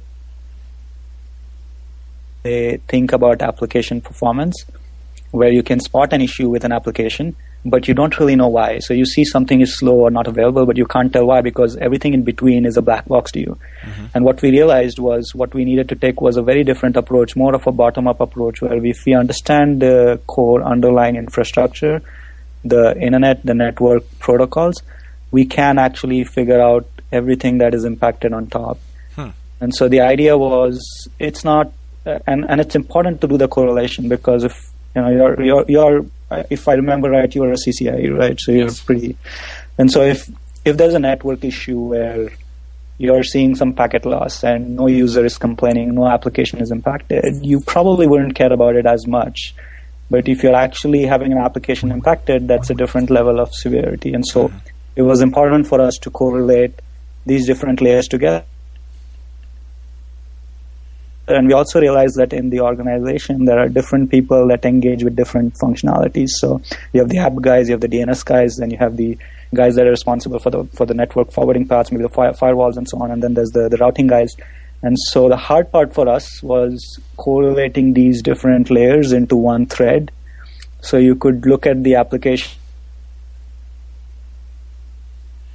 they 2.43 2.77
think 2.87 3.11
about 3.11 3.41
application 3.41 4.01
performance, 4.01 4.65
where 5.31 5.51
you 5.51 5.63
can 5.63 5.79
spot 5.79 6.13
an 6.13 6.21
issue 6.21 6.49
with 6.49 6.63
an 6.63 6.71
application 6.71 7.35
but 7.65 7.87
you 7.87 7.95
don't 7.95 8.19
really 8.19 8.35
know 8.35 8.47
why. 8.47 8.77
So 8.79 8.93
you 8.93 9.05
see 9.05 9.25
something 9.25 9.59
is 9.59 9.77
slow 9.77 9.95
or 9.95 10.11
not 10.11 10.27
available, 10.27 10.65
but 10.67 10.77
you 10.77 10.85
can't 10.85 11.11
tell 11.11 11.25
why 11.25 11.41
because 11.41 11.75
everything 11.77 12.13
in 12.13 12.23
between 12.23 12.65
is 12.65 12.77
a 12.77 12.81
black 12.81 13.05
box 13.07 13.31
to 13.31 13.39
you. 13.39 13.57
Mm-hmm. 13.81 14.05
And 14.13 14.23
what 14.23 14.41
we 14.43 14.51
realized 14.51 14.99
was 14.99 15.33
what 15.33 15.53
we 15.55 15.65
needed 15.65 15.89
to 15.89 15.95
take 15.95 16.21
was 16.21 16.37
a 16.37 16.43
very 16.43 16.63
different 16.63 16.95
approach, 16.95 17.35
more 17.35 17.55
of 17.55 17.65
a 17.65 17.71
bottom 17.71 18.07
up 18.07 18.21
approach, 18.21 18.61
where 18.61 18.85
if 18.85 19.03
we 19.05 19.15
understand 19.15 19.81
the 19.81 20.21
core 20.27 20.61
underlying 20.61 21.15
infrastructure, 21.15 22.03
the 22.63 22.95
internet, 23.01 23.43
the 23.43 23.55
network 23.55 24.03
protocols, 24.19 24.83
we 25.31 25.45
can 25.45 25.79
actually 25.79 26.23
figure 26.23 26.61
out 26.61 26.87
everything 27.15 27.57
that 27.59 27.73
is 27.73 27.85
impacted 27.85 28.33
on 28.33 28.47
top. 28.47 28.79
Hmm. 29.15 29.29
And 29.59 29.73
so 29.73 29.87
the 29.87 30.01
idea 30.01 30.37
was 30.37 30.79
it's 31.19 31.43
not, 31.43 31.71
uh, 32.05 32.19
and, 32.27 32.45
and 32.49 32.61
it's 32.61 32.75
important 32.75 33.21
to 33.21 33.27
do 33.27 33.37
the 33.37 33.47
correlation 33.47 34.09
because 34.09 34.43
if 34.43 34.55
you 34.95 35.01
know 35.01 35.09
you're 35.09 35.41
you're, 35.41 35.65
you're 35.67 36.05
if 36.49 36.67
I 36.67 36.73
remember 36.73 37.09
right, 37.09 37.33
you 37.33 37.43
are 37.43 37.51
a 37.51 37.55
CCIE, 37.55 38.17
right? 38.17 38.39
So 38.39 38.51
you're 38.51 38.65
yes. 38.65 38.81
pretty. 38.81 39.17
And 39.77 39.91
so 39.91 40.01
if 40.01 40.29
if 40.63 40.77
there's 40.77 40.93
a 40.93 40.99
network 40.99 41.43
issue 41.43 41.79
where 41.79 42.29
you're 42.97 43.23
seeing 43.23 43.55
some 43.55 43.73
packet 43.73 44.05
loss 44.05 44.43
and 44.43 44.75
no 44.75 44.87
user 44.87 45.25
is 45.25 45.37
complaining, 45.37 45.93
no 45.93 46.07
application 46.07 46.59
is 46.59 46.71
impacted, 46.71 47.45
you 47.45 47.59
probably 47.59 48.07
wouldn't 48.07 48.35
care 48.35 48.51
about 48.51 48.75
it 48.75 48.85
as 48.85 49.05
much. 49.05 49.53
But 50.09 50.27
if 50.27 50.43
you're 50.43 50.55
actually 50.55 51.05
having 51.05 51.31
an 51.31 51.39
application 51.39 51.91
impacted, 51.91 52.47
that's 52.47 52.69
a 52.69 52.73
different 52.73 53.09
level 53.09 53.39
of 53.39 53.53
severity. 53.53 54.13
And 54.13 54.25
so 54.25 54.47
mm-hmm. 54.47 54.57
it 54.95 55.01
was 55.01 55.21
important 55.21 55.67
for 55.67 55.81
us 55.81 55.97
to 56.01 56.09
correlate 56.09 56.79
these 57.25 57.45
different 57.45 57.81
layers 57.81 58.07
together 58.07 58.45
and 61.27 61.47
we 61.47 61.53
also 61.53 61.79
realize 61.81 62.13
that 62.13 62.33
in 62.33 62.49
the 62.49 62.59
organization 62.59 63.45
there 63.45 63.57
are 63.57 63.67
different 63.67 64.11
people 64.11 64.47
that 64.47 64.63
engage 64.65 65.03
with 65.03 65.15
different 65.15 65.55
functionalities. 65.55 66.29
So 66.29 66.61
you 66.93 66.99
have 66.99 67.09
the 67.09 67.17
app 67.17 67.35
guys, 67.41 67.67
you 67.67 67.73
have 67.73 67.81
the 67.81 67.87
DNS 67.87 68.23
guys, 68.25 68.55
then 68.57 68.69
you 68.69 68.77
have 68.77 68.97
the 68.97 69.17
guys 69.53 69.75
that 69.75 69.87
are 69.87 69.91
responsible 69.91 70.39
for 70.39 70.49
the 70.51 70.65
for 70.73 70.85
the 70.85 70.93
network 70.93 71.31
forwarding 71.31 71.67
paths, 71.67 71.91
maybe 71.91 72.03
the 72.03 72.09
fire, 72.09 72.33
firewalls 72.33 72.77
and 72.77 72.87
so 72.87 72.99
on, 73.01 73.11
and 73.11 73.23
then 73.23 73.33
there's 73.33 73.51
the, 73.51 73.69
the 73.69 73.77
routing 73.77 74.07
guys. 74.07 74.35
And 74.83 74.97
so 74.99 75.29
the 75.29 75.37
hard 75.37 75.71
part 75.71 75.93
for 75.93 76.07
us 76.07 76.43
was 76.43 76.99
correlating 77.17 77.93
these 77.93 78.21
different 78.21 78.69
layers 78.69 79.11
into 79.11 79.35
one 79.35 79.65
thread. 79.65 80.11
So 80.81 80.97
you 80.97 81.15
could 81.15 81.47
look 81.47 81.65
at 81.65 81.83
the 81.83 81.95
application 81.95 82.59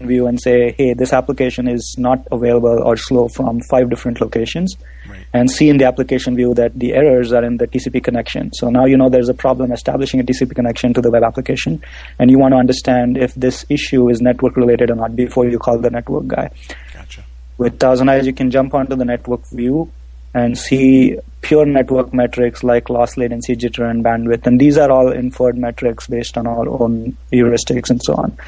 view 0.00 0.26
and 0.26 0.40
say, 0.40 0.74
hey, 0.76 0.94
this 0.94 1.12
application 1.12 1.68
is 1.68 1.96
not 1.98 2.26
available 2.32 2.82
or 2.84 2.96
slow 2.96 3.28
from 3.28 3.60
five 3.68 3.90
different 3.90 4.20
locations, 4.20 4.76
right. 5.08 5.26
and 5.32 5.50
see 5.50 5.68
in 5.68 5.76
the 5.76 5.84
application 5.84 6.34
view 6.34 6.54
that 6.54 6.78
the 6.78 6.92
errors 6.94 7.32
are 7.32 7.44
in 7.44 7.56
the 7.56 7.66
TCP 7.66 8.02
connection. 8.02 8.50
So 8.54 8.70
now 8.70 8.86
you 8.86 8.96
know 8.96 9.08
there's 9.08 9.28
a 9.28 9.34
problem 9.34 9.72
establishing 9.72 10.20
a 10.20 10.24
TCP 10.24 10.54
connection 10.54 10.94
to 10.94 11.00
the 11.00 11.10
web 11.10 11.22
application, 11.22 11.82
and 12.18 12.30
you 12.30 12.38
want 12.38 12.52
to 12.52 12.58
understand 12.58 13.16
if 13.16 13.34
this 13.34 13.64
issue 13.68 14.08
is 14.08 14.20
network 14.20 14.56
related 14.56 14.90
or 14.90 14.96
not 14.96 15.14
before 15.14 15.48
you 15.48 15.58
call 15.58 15.78
the 15.78 15.90
network 15.90 16.26
guy. 16.26 16.50
Gotcha. 16.94 17.24
With 17.58 17.78
ThousandEyes, 17.78 18.24
you 18.24 18.32
can 18.32 18.50
jump 18.50 18.74
onto 18.74 18.96
the 18.96 19.04
network 19.04 19.46
view 19.50 19.92
and 20.32 20.56
see 20.56 21.18
pure 21.40 21.66
network 21.66 22.14
metrics 22.14 22.62
like 22.62 22.88
loss 22.88 23.16
latency, 23.16 23.56
jitter, 23.56 23.90
and 23.90 24.04
bandwidth. 24.04 24.46
And 24.46 24.60
these 24.60 24.78
are 24.78 24.90
all 24.90 25.10
inferred 25.10 25.58
metrics 25.58 26.06
based 26.06 26.38
on 26.38 26.46
our 26.46 26.68
own 26.68 27.16
heuristics 27.32 27.90
and 27.90 28.00
so 28.02 28.14
on 28.14 28.38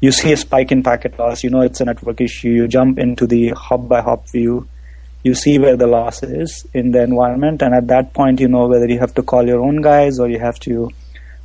you 0.00 0.12
see 0.12 0.32
a 0.32 0.36
spike 0.36 0.70
in 0.70 0.82
packet 0.82 1.18
loss, 1.18 1.42
you 1.42 1.50
know 1.50 1.60
it's 1.60 1.80
a 1.80 1.84
network 1.84 2.20
issue, 2.20 2.50
you 2.50 2.68
jump 2.68 2.98
into 2.98 3.26
the 3.26 3.50
hop 3.50 3.88
by 3.88 4.00
hop 4.00 4.28
view, 4.30 4.68
you 5.24 5.34
see 5.34 5.58
where 5.58 5.76
the 5.76 5.86
loss 5.86 6.22
is 6.22 6.66
in 6.72 6.92
the 6.92 7.02
environment, 7.02 7.62
and 7.62 7.74
at 7.74 7.88
that 7.88 8.14
point, 8.14 8.40
you 8.40 8.48
know 8.48 8.66
whether 8.66 8.88
you 8.88 8.98
have 8.98 9.14
to 9.14 9.22
call 9.22 9.46
your 9.46 9.60
own 9.60 9.82
guys 9.82 10.18
or 10.18 10.28
you 10.28 10.38
have 10.38 10.58
to 10.60 10.90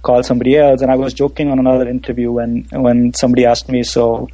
call 0.04 0.22
somebody 0.22 0.58
else. 0.58 0.82
And 0.82 0.92
I 0.92 0.96
was 0.96 1.14
joking 1.14 1.50
on 1.50 1.60
another 1.60 1.88
interview 1.88 2.32
when 2.32 2.68
when 2.72 3.14
somebody 3.14 3.46
asked 3.46 3.70
me, 3.70 3.84
so 3.84 4.30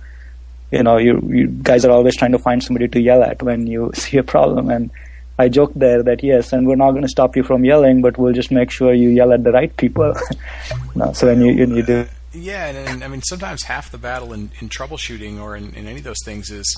you 0.72 0.84
know, 0.84 0.98
you, 0.98 1.20
you 1.28 1.48
guys 1.48 1.84
are 1.84 1.92
always 1.92 2.16
trying 2.16 2.32
to 2.32 2.40
find 2.40 2.64
somebody 2.64 2.88
to 2.88 3.00
yell 3.00 3.24
at 3.24 3.42
when 3.42 3.66
you 3.66 3.92
see 3.96 4.18
a 4.18 4.24
problem, 4.24 4.70
and 4.70 4.92
I 5.38 5.48
joked 5.48 5.80
there 5.80 6.04
that 6.04 6.22
yes, 6.22 6.52
and 6.52 6.68
we're 6.68 6.76
not 6.76 6.92
going 6.92 7.04
to 7.04 7.10
stop 7.10 7.36
you 7.36 7.44
from 7.44 7.64
yelling, 7.64 8.02
but 8.02 8.18
we'll 8.18 8.34
just 8.34 8.52
make 8.52 8.70
sure 8.70 8.94
you 8.94 9.10
yell 9.10 9.32
at 9.32 9.44
the 9.44 9.52
right 9.52 9.76
people. 9.78 10.14
no, 10.96 11.14
so 11.14 11.26
then 11.26 11.42
you, 11.42 11.54
you, 11.54 11.76
you 11.76 11.84
do 11.84 12.06
yeah, 12.34 12.68
and, 12.68 12.78
and, 12.78 13.04
I 13.04 13.08
mean 13.08 13.22
sometimes 13.22 13.64
half 13.64 13.92
the 13.92 13.98
battle 13.98 14.34
in, 14.34 14.52
in 14.60 14.70
troubleshooting 14.70 15.42
or 15.42 15.56
in, 15.56 15.74
in, 15.74 15.88
any 15.88 15.98
of 15.98 16.04
those 16.04 16.24
things 16.24 16.50
is, 16.50 16.78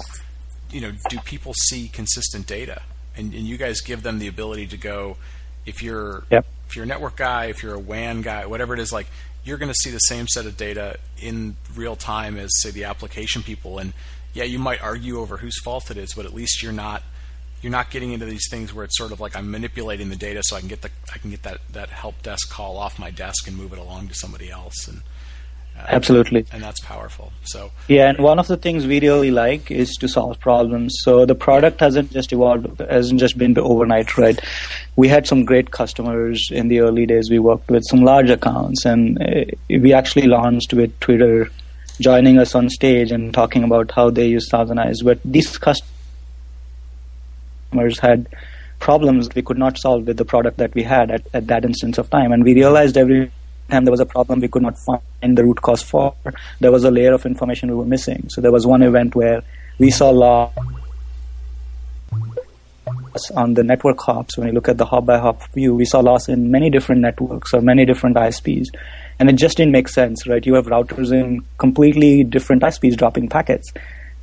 you 0.71 0.81
know, 0.81 0.91
do 1.09 1.19
people 1.19 1.53
see 1.53 1.87
consistent 1.87 2.47
data? 2.47 2.81
And, 3.15 3.33
and 3.33 3.45
you 3.45 3.57
guys 3.57 3.81
give 3.81 4.03
them 4.03 4.19
the 4.19 4.27
ability 4.27 4.67
to 4.67 4.77
go, 4.77 5.17
if 5.65 5.83
you're 5.83 6.23
yep. 6.31 6.45
if 6.67 6.75
you're 6.75 6.83
a 6.83 6.87
network 6.87 7.17
guy, 7.17 7.45
if 7.45 7.61
you're 7.61 7.73
a 7.73 7.79
WAN 7.79 8.21
guy, 8.21 8.45
whatever 8.45 8.73
it 8.73 8.79
is, 8.79 8.91
like 8.93 9.07
you're 9.43 9.57
going 9.57 9.71
to 9.71 9.77
see 9.77 9.89
the 9.89 9.99
same 9.99 10.27
set 10.27 10.45
of 10.45 10.55
data 10.55 10.97
in 11.19 11.55
real 11.75 11.95
time 11.95 12.37
as 12.37 12.49
say 12.61 12.71
the 12.71 12.85
application 12.85 13.43
people. 13.43 13.79
And 13.79 13.93
yeah, 14.33 14.43
you 14.43 14.59
might 14.59 14.81
argue 14.81 15.19
over 15.19 15.37
whose 15.37 15.59
fault 15.61 15.91
it 15.91 15.97
is, 15.97 16.13
but 16.13 16.25
at 16.25 16.33
least 16.33 16.63
you're 16.63 16.71
not 16.71 17.03
you're 17.61 17.71
not 17.71 17.91
getting 17.91 18.11
into 18.11 18.25
these 18.25 18.47
things 18.49 18.73
where 18.73 18.83
it's 18.83 18.97
sort 18.97 19.11
of 19.11 19.19
like 19.19 19.35
I'm 19.35 19.51
manipulating 19.51 20.09
the 20.09 20.15
data 20.15 20.41
so 20.43 20.55
I 20.55 20.59
can 20.59 20.69
get 20.69 20.81
the 20.81 20.89
I 21.13 21.17
can 21.17 21.29
get 21.29 21.43
that 21.43 21.59
that 21.73 21.89
help 21.89 22.21
desk 22.23 22.49
call 22.49 22.77
off 22.77 22.97
my 22.97 23.11
desk 23.11 23.47
and 23.47 23.55
move 23.55 23.73
it 23.73 23.79
along 23.79 24.07
to 24.07 24.15
somebody 24.15 24.49
else. 24.49 24.87
And 24.87 25.01
Absolutely. 25.87 26.45
And 26.51 26.61
that's 26.61 26.79
powerful. 26.81 27.31
So 27.43 27.71
Yeah, 27.87 28.09
and 28.09 28.19
one 28.19 28.39
of 28.39 28.47
the 28.47 28.57
things 28.57 28.85
we 28.85 28.99
really 28.99 29.31
like 29.31 29.71
is 29.71 29.91
to 29.99 30.07
solve 30.07 30.39
problems. 30.39 30.93
So 31.01 31.25
the 31.25 31.35
product 31.35 31.79
hasn't 31.79 32.11
just 32.11 32.31
evolved 32.31 32.79
hasn't 32.79 33.19
just 33.19 33.37
been 33.37 33.57
overnight, 33.57 34.17
right? 34.17 34.39
We 34.95 35.07
had 35.07 35.27
some 35.27 35.43
great 35.43 35.71
customers 35.71 36.49
in 36.51 36.67
the 36.67 36.81
early 36.81 37.05
days. 37.05 37.29
We 37.29 37.39
worked 37.39 37.69
with 37.69 37.83
some 37.89 38.01
large 38.01 38.29
accounts 38.29 38.85
and 38.85 39.21
uh, 39.21 39.45
we 39.69 39.93
actually 39.93 40.27
launched 40.27 40.73
with 40.73 40.97
Twitter 40.99 41.49
joining 41.99 42.37
us 42.37 42.55
on 42.55 42.69
stage 42.69 43.11
and 43.11 43.33
talking 43.33 43.63
about 43.63 43.91
how 43.91 44.09
they 44.09 44.27
use 44.27 44.49
ThousandEyes. 44.49 45.03
But 45.03 45.19
these 45.23 45.57
customers 45.57 45.89
had 47.99 48.27
problems 48.79 49.29
we 49.35 49.41
could 49.43 49.57
not 49.57 49.77
solve 49.77 50.07
with 50.07 50.17
the 50.17 50.25
product 50.25 50.57
that 50.57 50.73
we 50.73 50.83
had 50.83 51.11
at, 51.11 51.27
at 51.33 51.47
that 51.47 51.63
instance 51.63 51.97
of 51.97 52.09
time. 52.09 52.31
And 52.31 52.43
we 52.43 52.55
realized 52.55 52.97
every 52.97 53.31
time 53.71 53.85
there 53.85 53.91
was 53.91 53.99
a 53.99 54.05
problem 54.05 54.39
we 54.39 54.47
could 54.47 54.61
not 54.61 54.77
find 54.77 55.37
the 55.37 55.43
root 55.43 55.61
cause 55.61 55.81
for, 55.81 56.13
there 56.59 56.71
was 56.71 56.83
a 56.83 56.91
layer 56.91 57.13
of 57.13 57.25
information 57.25 57.69
we 57.69 57.75
were 57.75 57.85
missing. 57.85 58.27
So 58.29 58.41
there 58.41 58.51
was 58.51 58.67
one 58.67 58.83
event 58.83 59.15
where 59.15 59.41
we 59.79 59.89
saw 59.89 60.09
law 60.09 60.51
on 63.35 63.53
the 63.53 63.63
network 63.63 63.99
hops, 63.99 64.37
when 64.37 64.47
you 64.47 64.53
look 64.53 64.69
at 64.69 64.77
the 64.77 64.85
hop 64.85 65.05
by 65.05 65.17
hop 65.17 65.41
view, 65.53 65.75
we 65.75 65.85
saw 65.85 65.99
loss 65.99 66.29
in 66.29 66.51
many 66.51 66.69
different 66.69 67.01
networks 67.01 67.53
or 67.53 67.61
many 67.61 67.85
different 67.85 68.15
ISPs. 68.15 68.67
And 69.19 69.29
it 69.29 69.33
just 69.33 69.57
didn't 69.57 69.71
make 69.71 69.87
sense, 69.87 70.27
right? 70.27 70.45
You 70.45 70.55
have 70.55 70.65
routers 70.65 71.11
in 71.11 71.43
completely 71.57 72.23
different 72.23 72.63
ISPs 72.63 72.97
dropping 72.97 73.29
packets. 73.29 73.71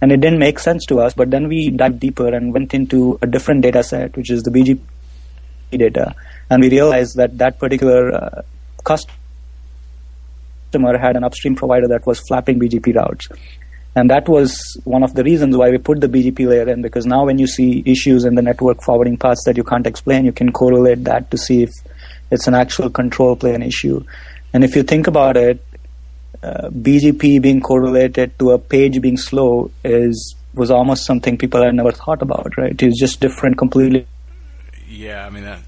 And 0.01 0.13
it 0.13 0.21
didn't 0.21 0.39
make 0.39 0.59
sense 0.59 0.87
to 0.87 1.01
us, 1.01 1.13
but 1.15 1.31
then 1.31 1.49
we 1.49 1.71
dived 1.71 2.01
deeper 2.01 2.29
and 2.29 2.53
went 2.53 2.73
into 2.73 3.19
a 3.21 3.27
different 3.27 3.63
data 3.63 3.83
set, 3.83 4.17
which 4.17 4.31
is 4.31 4.43
the 4.43 4.51
BGP 4.51 4.81
data. 5.73 6.15
And 6.51 6.63
we 6.63 6.71
realized 6.71 7.17
that 7.17 7.37
that 7.39 7.59
particular 7.59 8.15
uh, 8.15 8.43
customer 8.85 9.18
had 10.73 11.17
an 11.17 11.25
upstream 11.25 11.55
provider 11.55 11.89
that 11.89 12.07
was 12.07 12.21
flapping 12.21 12.59
BGP 12.59 12.95
routes. 12.95 13.29
And 13.97 14.11
that 14.11 14.29
was 14.29 14.81
one 14.85 15.03
of 15.03 15.15
the 15.15 15.25
reasons 15.25 15.57
why 15.57 15.71
we 15.71 15.79
put 15.79 16.01
the 16.01 16.09
BGP 16.09 16.47
layer 16.49 16.69
in, 16.69 16.83
because 16.83 17.05
now 17.05 17.25
when 17.27 17.39
you 17.39 17.47
see 17.47 17.83
issues 17.85 18.25
in 18.25 18.37
the 18.37 18.43
network 18.43 18.83
forwarding 18.83 19.17
paths 19.17 19.43
that 19.45 19.57
you 19.57 19.65
can't 19.65 19.87
explain, 19.87 20.25
you 20.25 20.33
can 20.33 20.53
correlate 20.53 21.05
that 21.05 21.31
to 21.31 21.37
see 21.37 21.63
if 21.65 21.71
it's 22.31 22.47
an 22.47 22.55
actual 22.55 22.91
control 22.91 23.35
plane 23.35 23.63
issue. 23.63 24.05
And 24.53 24.63
if 24.63 24.77
you 24.77 24.83
think 24.83 25.07
about 25.07 25.37
it, 25.37 25.65
uh, 26.43 26.69
BGP 26.69 27.43
being 27.43 27.61
correlated 27.61 28.39
to 28.39 28.53
a 28.53 28.59
page 28.59 29.01
being 29.01 29.17
slow 29.17 29.71
is 29.83 30.37
was 30.55 30.71
almost 30.71 31.05
something 31.05 31.37
people 31.37 31.63
had 31.63 31.75
never 31.75 31.93
thought 31.93 32.23
about, 32.23 32.57
right? 32.57 32.81
It's 32.81 32.99
just 32.99 33.21
different, 33.21 33.59
completely. 33.59 34.07
Yeah, 34.89 35.27
I 35.27 35.31
mean 35.31 35.45
that. 35.45 35.61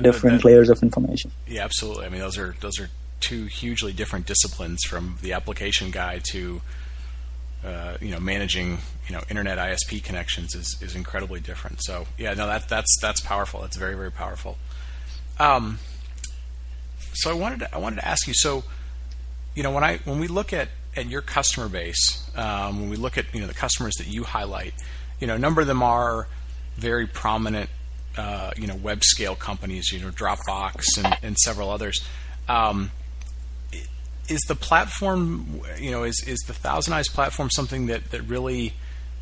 Different 0.00 0.42
that, 0.42 0.48
layers 0.48 0.70
of 0.70 0.82
information. 0.82 1.32
Yeah, 1.46 1.64
absolutely. 1.64 2.06
I 2.06 2.08
mean, 2.08 2.20
those 2.20 2.38
are 2.38 2.54
those 2.60 2.78
are 2.78 2.88
two 3.20 3.46
hugely 3.46 3.92
different 3.92 4.26
disciplines 4.26 4.82
from 4.84 5.18
the 5.22 5.32
application 5.32 5.90
guy 5.90 6.20
to 6.30 6.60
uh, 7.64 7.96
you 8.00 8.10
know 8.10 8.20
managing 8.20 8.78
you 9.08 9.14
know 9.14 9.22
internet 9.28 9.58
ISP 9.58 10.02
connections 10.02 10.54
is, 10.54 10.76
is 10.80 10.94
incredibly 10.94 11.40
different. 11.40 11.82
So 11.82 12.06
yeah, 12.16 12.34
no, 12.34 12.46
that 12.46 12.68
that's 12.68 12.98
that's 13.00 13.20
powerful. 13.20 13.60
That's 13.60 13.76
very 13.76 13.94
very 13.94 14.12
powerful. 14.12 14.58
Um, 15.38 15.78
so 17.14 17.30
I 17.30 17.34
wanted 17.34 17.60
to, 17.60 17.74
I 17.74 17.78
wanted 17.78 17.96
to 17.96 18.06
ask 18.06 18.26
you. 18.26 18.34
So 18.34 18.64
you 19.54 19.62
know 19.62 19.72
when 19.72 19.84
I 19.84 19.98
when 19.98 20.18
we 20.20 20.28
look 20.28 20.52
at 20.52 20.68
at 20.96 21.06
your 21.06 21.20
customer 21.20 21.68
base, 21.68 22.30
um, 22.36 22.80
when 22.80 22.90
we 22.90 22.96
look 22.96 23.18
at 23.18 23.34
you 23.34 23.40
know 23.40 23.46
the 23.46 23.54
customers 23.54 23.94
that 23.96 24.06
you 24.06 24.24
highlight, 24.24 24.74
you 25.20 25.26
know 25.26 25.34
a 25.34 25.38
number 25.38 25.60
of 25.60 25.66
them 25.66 25.82
are 25.82 26.28
very 26.76 27.06
prominent. 27.06 27.70
Uh, 28.16 28.50
you 28.56 28.66
know, 28.66 28.74
web 28.74 29.04
scale 29.04 29.36
companies, 29.36 29.92
you 29.92 30.00
know, 30.00 30.10
Dropbox 30.10 30.96
and, 30.96 31.16
and 31.22 31.38
several 31.38 31.70
others. 31.70 32.04
Um, 32.48 32.90
is 34.28 34.40
the 34.48 34.54
platform, 34.54 35.60
you 35.78 35.90
know, 35.90 36.04
is 36.04 36.22
is 36.26 36.38
the 36.46 36.52
Thousand 36.52 36.92
Eyes 36.92 37.08
platform 37.08 37.50
something 37.50 37.86
that 37.86 38.10
that 38.10 38.22
really 38.22 38.74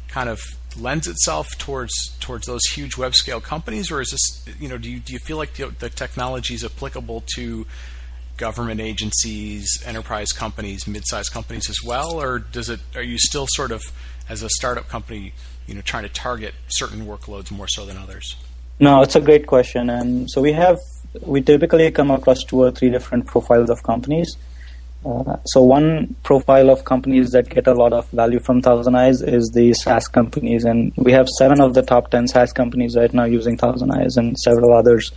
kind 0.09 0.29
of 0.29 0.41
lends 0.79 1.07
itself 1.07 1.49
towards 1.59 1.93
towards 2.21 2.47
those 2.47 2.65
huge 2.67 2.97
web 2.97 3.15
scale 3.15 3.41
companies, 3.41 3.91
or 3.91 4.01
is 4.01 4.11
this, 4.11 4.57
you 4.61 4.69
know, 4.69 4.79
do 4.79 4.91
you 4.91 5.01
do 5.01 5.13
you 5.13 5.19
feel 5.19 5.37
like 5.37 5.55
the, 5.55 5.67
the 5.79 5.91
technology 5.91 6.55
is 6.55 6.65
applicable 6.65 7.25
to 7.35 7.67
government 8.37 8.81
agencies, 8.81 9.83
enterprise 9.87 10.33
companies, 10.33 10.87
mid-sized 10.87 11.33
companies 11.33 11.71
as 11.71 11.79
well, 11.85 12.21
or 12.21 12.39
does 12.39 12.69
it? 12.69 12.81
Are 12.95 13.03
you 13.03 13.19
still 13.19 13.47
sort 13.49 13.73
of 13.73 13.83
as 14.29 14.43
a 14.43 14.49
startup 14.51 14.89
company, 14.89 15.33
you 15.67 15.75
know, 15.75 15.81
trying 15.81 16.03
to 16.03 16.09
target 16.09 16.55
certain 16.69 17.07
workloads 17.07 17.51
more 17.51 17.69
so 17.69 17.87
than 17.87 17.97
others? 17.97 18.37
No, 18.79 19.01
it's 19.03 19.17
a 19.17 19.21
great 19.21 19.47
question, 19.47 19.89
and 19.89 20.31
so 20.31 20.41
we 20.43 20.53
have 20.53 20.79
we 21.23 21.41
typically 21.41 21.91
come 21.91 22.11
across 22.11 22.45
two 22.45 22.63
or 22.63 22.71
three 22.71 22.91
different 22.91 23.27
profiles 23.27 23.71
of 23.71 23.83
companies. 23.83 24.37
Uh, 25.07 25.37
so 25.45 25.63
one 25.63 26.17
profile 26.25 26.69
of 26.69 26.85
companies 26.85 27.31
that 27.31 27.49
get 27.49 27.69
a 27.69 27.73
lot 27.73 27.93
of 27.93 28.09
value 28.11 28.41
from 28.41 28.61
Thousand 28.61 28.97
Eyes 28.97 29.23
is 29.23 29.51
the 29.55 29.73
SaaS 29.75 30.09
companies, 30.09 30.65
and 30.65 30.93
we 30.97 31.13
have 31.13 31.29
seven 31.39 31.61
of 31.61 31.75
the 31.75 31.83
top 31.83 32.11
ten 32.11 32.27
SaaS 32.27 32.53
companies 32.53 32.97
right 32.97 33.15
now 33.15 33.25
using 33.25 33.57
Thousand 33.57 33.93
Eyes, 33.93 34.17
and 34.17 34.37
several 34.37 34.73
others 34.73 35.13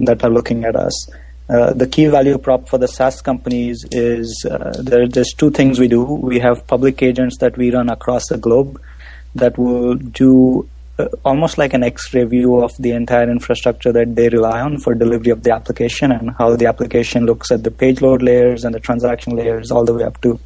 that 0.00 0.24
are 0.24 0.30
looking 0.30 0.64
at 0.64 0.74
us. 0.74 1.08
Uh, 1.48 1.72
the 1.72 1.86
key 1.86 2.06
value 2.06 2.36
prop 2.36 2.68
for 2.68 2.78
the 2.78 2.88
SaaS 2.88 3.20
companies 3.22 3.84
is 3.92 4.44
uh, 4.50 4.72
there, 4.82 5.06
there's 5.06 5.32
two 5.32 5.52
things 5.52 5.78
we 5.78 5.86
do. 5.86 6.02
We 6.02 6.40
have 6.40 6.66
public 6.66 7.00
agents 7.00 7.38
that 7.38 7.56
we 7.56 7.70
run 7.70 7.90
across 7.90 8.26
the 8.28 8.38
globe 8.38 8.80
that 9.36 9.56
will 9.56 9.94
do 9.94 10.68
uh, 10.98 11.08
almost 11.24 11.58
like 11.58 11.72
an 11.72 11.82
X-ray 11.82 12.24
view 12.24 12.62
of 12.62 12.70
the 12.78 12.92
entire 12.92 13.30
infrastructure 13.30 13.92
that 13.92 14.14
they 14.14 14.28
rely 14.28 14.60
on 14.60 14.78
for 14.78 14.94
delivery 14.94 15.30
of 15.30 15.42
the 15.42 15.52
application 15.52 16.12
and 16.12 16.32
how 16.38 16.54
the 16.54 16.66
application 16.66 17.24
looks 17.24 17.50
at 17.50 17.62
the 17.64 17.70
page 17.70 18.00
load 18.00 18.22
layers 18.22 18.64
and 18.64 18.74
the 18.74 18.80
transaction 18.80 19.34
layers 19.34 19.70
all 19.70 19.84
the 19.84 19.94
way 19.94 20.04
up 20.04 20.20
to 20.20 20.38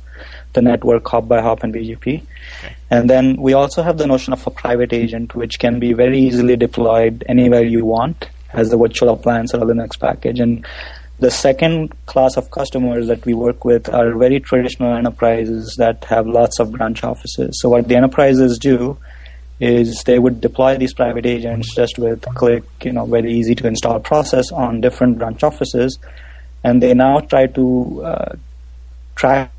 the 0.53 0.63
network 0.63 1.07
hop 1.07 1.29
by 1.29 1.41
hop 1.41 1.63
and 1.63 1.75
BGP. 1.75 2.23
Okay. 2.23 2.77
And 2.91 3.11
then 3.11 3.37
we 3.41 3.53
also 3.53 3.83
have 3.83 3.99
the 3.99 4.07
notion 4.07 4.33
of 4.33 4.47
a 4.47 4.51
private 4.51 4.93
agent, 4.93 5.35
which 5.35 5.59
can 5.59 5.79
be 5.79 5.93
very 5.93 6.19
easily 6.19 6.57
deployed 6.57 7.25
anywhere 7.29 7.65
you 7.65 7.85
want 7.85 8.29
as 8.53 8.73
a 8.73 8.77
virtual 8.77 9.11
appliance 9.11 9.53
or 9.53 9.59
a 9.59 9.67
Linux 9.67 9.99
package. 9.99 10.41
And 10.41 10.65
the 11.19 11.31
second 11.31 11.95
class 12.07 12.37
of 12.37 12.51
customers 12.51 13.09
that 13.09 13.25
we 13.25 13.35
work 13.35 13.65
with 13.65 13.89
are 13.93 14.17
very 14.17 14.41
traditional 14.41 14.95
enterprises 14.95 15.75
that 15.79 16.05
have 16.05 16.27
lots 16.27 16.59
of 16.59 16.73
branch 16.73 17.03
offices. 17.03 17.59
So 17.61 17.69
what 17.71 17.89
the 17.89 17.97
enterprises 17.97 18.59
do 18.59 18.97
is 19.59 20.03
they 20.05 20.19
would 20.19 20.41
deploy 20.41 20.77
these 20.77 20.93
private 20.93 21.25
agents 21.25 21.75
just 21.75 21.99
with 21.99 22.23
click, 22.35 22.65
you 22.83 22.93
know, 22.93 23.07
very 23.07 23.33
easy 23.33 23.55
to 23.55 23.67
install 23.67 23.99
process 24.01 24.53
on 24.53 24.81
different 24.81 25.19
branch 25.19 25.43
offices, 25.43 25.99
and 26.63 26.83
they 26.83 26.93
now 26.95 27.21
try 27.21 27.47
to 27.47 28.03
uh, 28.05 28.37
track 29.15 29.51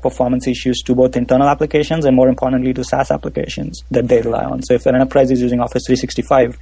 performance 0.00 0.46
issues 0.46 0.80
to 0.82 0.94
both 0.94 1.16
internal 1.16 1.48
applications 1.48 2.04
and 2.04 2.16
more 2.16 2.28
importantly 2.28 2.72
to 2.72 2.84
SaaS 2.84 3.10
applications 3.10 3.82
that 3.90 4.08
they 4.08 4.22
rely 4.22 4.44
on. 4.44 4.62
So 4.62 4.74
if 4.74 4.86
an 4.86 4.94
enterprise 4.94 5.30
is 5.30 5.40
using 5.42 5.60
Office 5.60 5.82
365, 5.86 6.56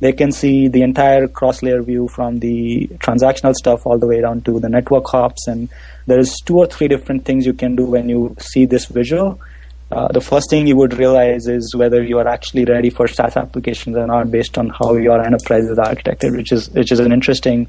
they 0.00 0.12
can 0.12 0.32
see 0.32 0.68
the 0.68 0.82
entire 0.82 1.28
cross-layer 1.28 1.82
view 1.82 2.08
from 2.08 2.38
the 2.38 2.88
transactional 2.98 3.54
stuff 3.54 3.86
all 3.86 3.98
the 3.98 4.06
way 4.06 4.20
down 4.20 4.40
to 4.42 4.58
the 4.58 4.68
network 4.68 5.06
hops. 5.06 5.46
And 5.46 5.68
there's 6.06 6.34
two 6.44 6.58
or 6.58 6.66
three 6.66 6.88
different 6.88 7.24
things 7.24 7.46
you 7.46 7.52
can 7.52 7.76
do 7.76 7.84
when 7.84 8.08
you 8.08 8.34
see 8.40 8.66
this 8.66 8.86
visual 8.86 9.38
uh, 9.90 10.06
the 10.12 10.20
first 10.20 10.48
thing 10.50 10.66
you 10.68 10.76
would 10.76 10.96
realize 10.96 11.48
is 11.48 11.74
whether 11.74 12.02
you 12.02 12.18
are 12.18 12.28
actually 12.28 12.64
ready 12.64 12.90
for 12.90 13.08
SaaS 13.08 13.36
applications 13.36 13.96
or 13.96 14.06
not, 14.06 14.30
based 14.30 14.56
on 14.56 14.68
how 14.68 14.94
your 14.94 15.20
enterprise 15.20 15.64
is 15.64 15.78
architected, 15.78 16.36
which 16.36 16.52
is 16.52 16.70
which 16.70 16.92
is 16.92 17.00
an 17.00 17.12
interesting 17.12 17.66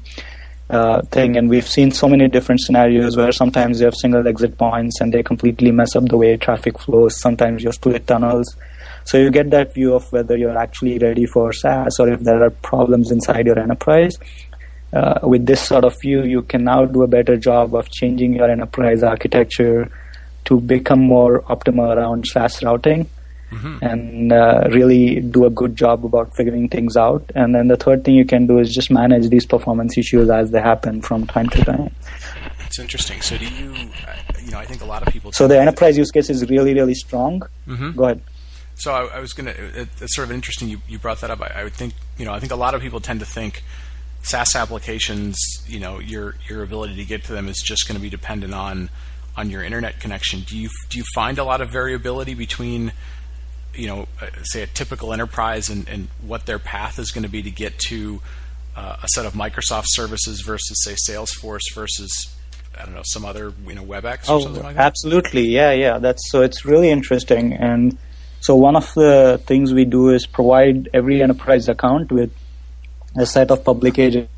uh, 0.70 1.02
thing. 1.02 1.36
And 1.36 1.50
we've 1.50 1.66
seen 1.66 1.90
so 1.90 2.08
many 2.08 2.28
different 2.28 2.60
scenarios 2.60 3.16
where 3.16 3.32
sometimes 3.32 3.80
you 3.80 3.86
have 3.86 3.96
single 3.96 4.26
exit 4.26 4.56
points 4.56 5.00
and 5.00 5.12
they 5.12 5.24
completely 5.24 5.72
mess 5.72 5.96
up 5.96 6.04
the 6.04 6.16
way 6.16 6.36
traffic 6.36 6.78
flows. 6.78 7.20
Sometimes 7.20 7.62
you 7.62 7.68
have 7.68 7.74
split 7.74 8.06
tunnels. 8.06 8.56
So 9.04 9.18
you 9.18 9.32
get 9.32 9.50
that 9.50 9.74
view 9.74 9.94
of 9.94 10.10
whether 10.12 10.36
you're 10.36 10.56
actually 10.56 10.98
ready 10.98 11.26
for 11.26 11.52
SaaS 11.52 11.98
or 11.98 12.08
if 12.08 12.20
there 12.20 12.40
are 12.44 12.50
problems 12.50 13.10
inside 13.10 13.46
your 13.46 13.58
enterprise. 13.58 14.16
Uh, 14.92 15.18
with 15.24 15.44
this 15.44 15.60
sort 15.60 15.84
of 15.84 16.00
view, 16.00 16.22
you 16.22 16.42
can 16.42 16.62
now 16.62 16.84
do 16.84 17.02
a 17.02 17.08
better 17.08 17.36
job 17.36 17.74
of 17.74 17.90
changing 17.90 18.34
your 18.34 18.48
enterprise 18.48 19.02
architecture 19.02 19.90
to 20.44 20.60
become 20.60 21.00
more 21.00 21.42
optimal 21.42 21.96
around 21.96 22.26
SaaS 22.26 22.62
routing 22.62 23.08
mm-hmm. 23.50 23.78
and 23.82 24.32
uh, 24.32 24.68
really 24.70 25.20
do 25.20 25.44
a 25.44 25.50
good 25.50 25.76
job 25.76 26.04
about 26.04 26.34
figuring 26.34 26.68
things 26.68 26.96
out. 26.96 27.30
And 27.34 27.54
then 27.54 27.68
the 27.68 27.76
third 27.76 28.04
thing 28.04 28.14
you 28.14 28.24
can 28.24 28.46
do 28.46 28.58
is 28.58 28.74
just 28.74 28.90
manage 28.90 29.28
these 29.28 29.46
performance 29.46 29.96
issues 29.96 30.30
as 30.30 30.50
they 30.50 30.60
happen 30.60 31.02
from 31.02 31.26
time 31.26 31.48
to 31.50 31.64
time. 31.64 31.94
It's 32.66 32.78
interesting. 32.78 33.20
So 33.20 33.36
do 33.36 33.44
you, 33.44 33.74
you 34.44 34.50
know, 34.50 34.58
I 34.58 34.64
think 34.64 34.80
a 34.82 34.86
lot 34.86 35.06
of 35.06 35.12
people. 35.12 35.32
So 35.32 35.46
the 35.46 35.60
enterprise 35.60 35.98
use 35.98 36.10
case 36.10 36.30
is 36.30 36.48
really, 36.48 36.74
really 36.74 36.94
strong. 36.94 37.42
Mm-hmm. 37.68 37.92
Go 37.92 38.04
ahead. 38.04 38.22
So 38.76 38.92
I, 38.92 39.18
I 39.18 39.20
was 39.20 39.34
going 39.34 39.46
to. 39.46 39.80
It, 39.82 39.88
it's 40.00 40.16
sort 40.16 40.28
of 40.28 40.34
interesting 40.34 40.68
you, 40.68 40.80
you 40.88 40.98
brought 40.98 41.20
that 41.20 41.30
up. 41.30 41.42
I, 41.42 41.60
I 41.60 41.64
would 41.64 41.74
think, 41.74 41.92
you 42.16 42.24
know, 42.24 42.32
I 42.32 42.40
think 42.40 42.50
a 42.50 42.56
lot 42.56 42.74
of 42.74 42.80
people 42.80 43.00
tend 43.00 43.20
to 43.20 43.26
think 43.26 43.62
SaaS 44.22 44.56
applications, 44.56 45.36
you 45.66 45.80
know, 45.80 45.98
your 45.98 46.36
your 46.48 46.62
ability 46.62 46.96
to 46.96 47.04
get 47.04 47.24
to 47.24 47.32
them 47.32 47.48
is 47.48 47.60
just 47.60 47.86
going 47.86 47.96
to 47.96 48.02
be 48.02 48.08
dependent 48.08 48.54
on 48.54 48.88
on 49.36 49.50
your 49.50 49.62
internet 49.62 50.00
connection, 50.00 50.40
do 50.40 50.56
you 50.56 50.68
do 50.88 50.98
you 50.98 51.04
find 51.14 51.38
a 51.38 51.44
lot 51.44 51.60
of 51.60 51.70
variability 51.70 52.34
between 52.34 52.92
you 53.74 53.86
know, 53.86 54.08
uh, 54.20 54.26
say 54.42 54.62
a 54.62 54.66
typical 54.66 55.12
enterprise 55.12 55.68
and, 55.68 55.88
and 55.88 56.08
what 56.26 56.46
their 56.46 56.58
path 56.58 56.98
is 56.98 57.10
going 57.10 57.22
to 57.22 57.28
be 57.28 57.42
to 57.42 57.50
get 57.50 57.78
to 57.78 58.20
uh, 58.76 58.96
a 59.02 59.08
set 59.08 59.26
of 59.26 59.32
Microsoft 59.34 59.84
services 59.88 60.42
versus 60.42 60.82
say 60.84 60.94
Salesforce 60.94 61.74
versus 61.74 62.34
I 62.78 62.84
don't 62.84 62.94
know 62.94 63.02
some 63.04 63.24
other 63.24 63.52
you 63.66 63.74
know 63.74 63.84
WebEx 63.84 64.28
or 64.28 64.32
oh, 64.32 64.40
something 64.40 64.62
like 64.62 64.76
that. 64.76 64.86
Absolutely, 64.86 65.46
yeah, 65.48 65.72
yeah. 65.72 65.98
That's 65.98 66.30
so 66.30 66.42
it's 66.42 66.64
really 66.64 66.90
interesting. 66.90 67.52
And 67.52 67.98
so 68.40 68.56
one 68.56 68.76
of 68.76 68.92
the 68.94 69.40
things 69.46 69.72
we 69.72 69.84
do 69.84 70.10
is 70.10 70.26
provide 70.26 70.88
every 70.92 71.22
enterprise 71.22 71.68
account 71.68 72.10
with 72.10 72.32
a 73.16 73.26
set 73.26 73.50
of 73.50 73.64
public 73.64 73.98
agents 73.98 74.30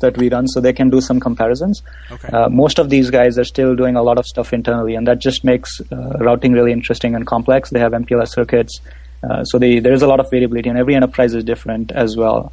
that 0.00 0.16
we 0.16 0.28
run 0.28 0.46
so 0.48 0.60
they 0.60 0.72
can 0.72 0.90
do 0.90 1.00
some 1.00 1.20
comparisons. 1.20 1.82
Okay. 2.10 2.28
Uh, 2.28 2.48
most 2.48 2.78
of 2.78 2.90
these 2.90 3.10
guys 3.10 3.38
are 3.38 3.44
still 3.44 3.74
doing 3.74 3.96
a 3.96 4.02
lot 4.02 4.18
of 4.18 4.26
stuff 4.26 4.52
internally, 4.52 4.94
and 4.94 5.06
that 5.06 5.18
just 5.18 5.44
makes 5.44 5.80
uh, 5.92 6.18
routing 6.20 6.52
really 6.52 6.72
interesting 6.72 7.14
and 7.14 7.26
complex. 7.26 7.70
They 7.70 7.80
have 7.80 7.92
MPLS 7.92 8.28
circuits, 8.28 8.80
uh, 9.22 9.44
so 9.44 9.58
they, 9.58 9.78
there's 9.78 10.02
a 10.02 10.06
lot 10.06 10.20
of 10.20 10.30
variability, 10.30 10.68
and 10.68 10.78
every 10.78 10.94
enterprise 10.94 11.34
is 11.34 11.44
different 11.44 11.92
as 11.92 12.16
well. 12.16 12.52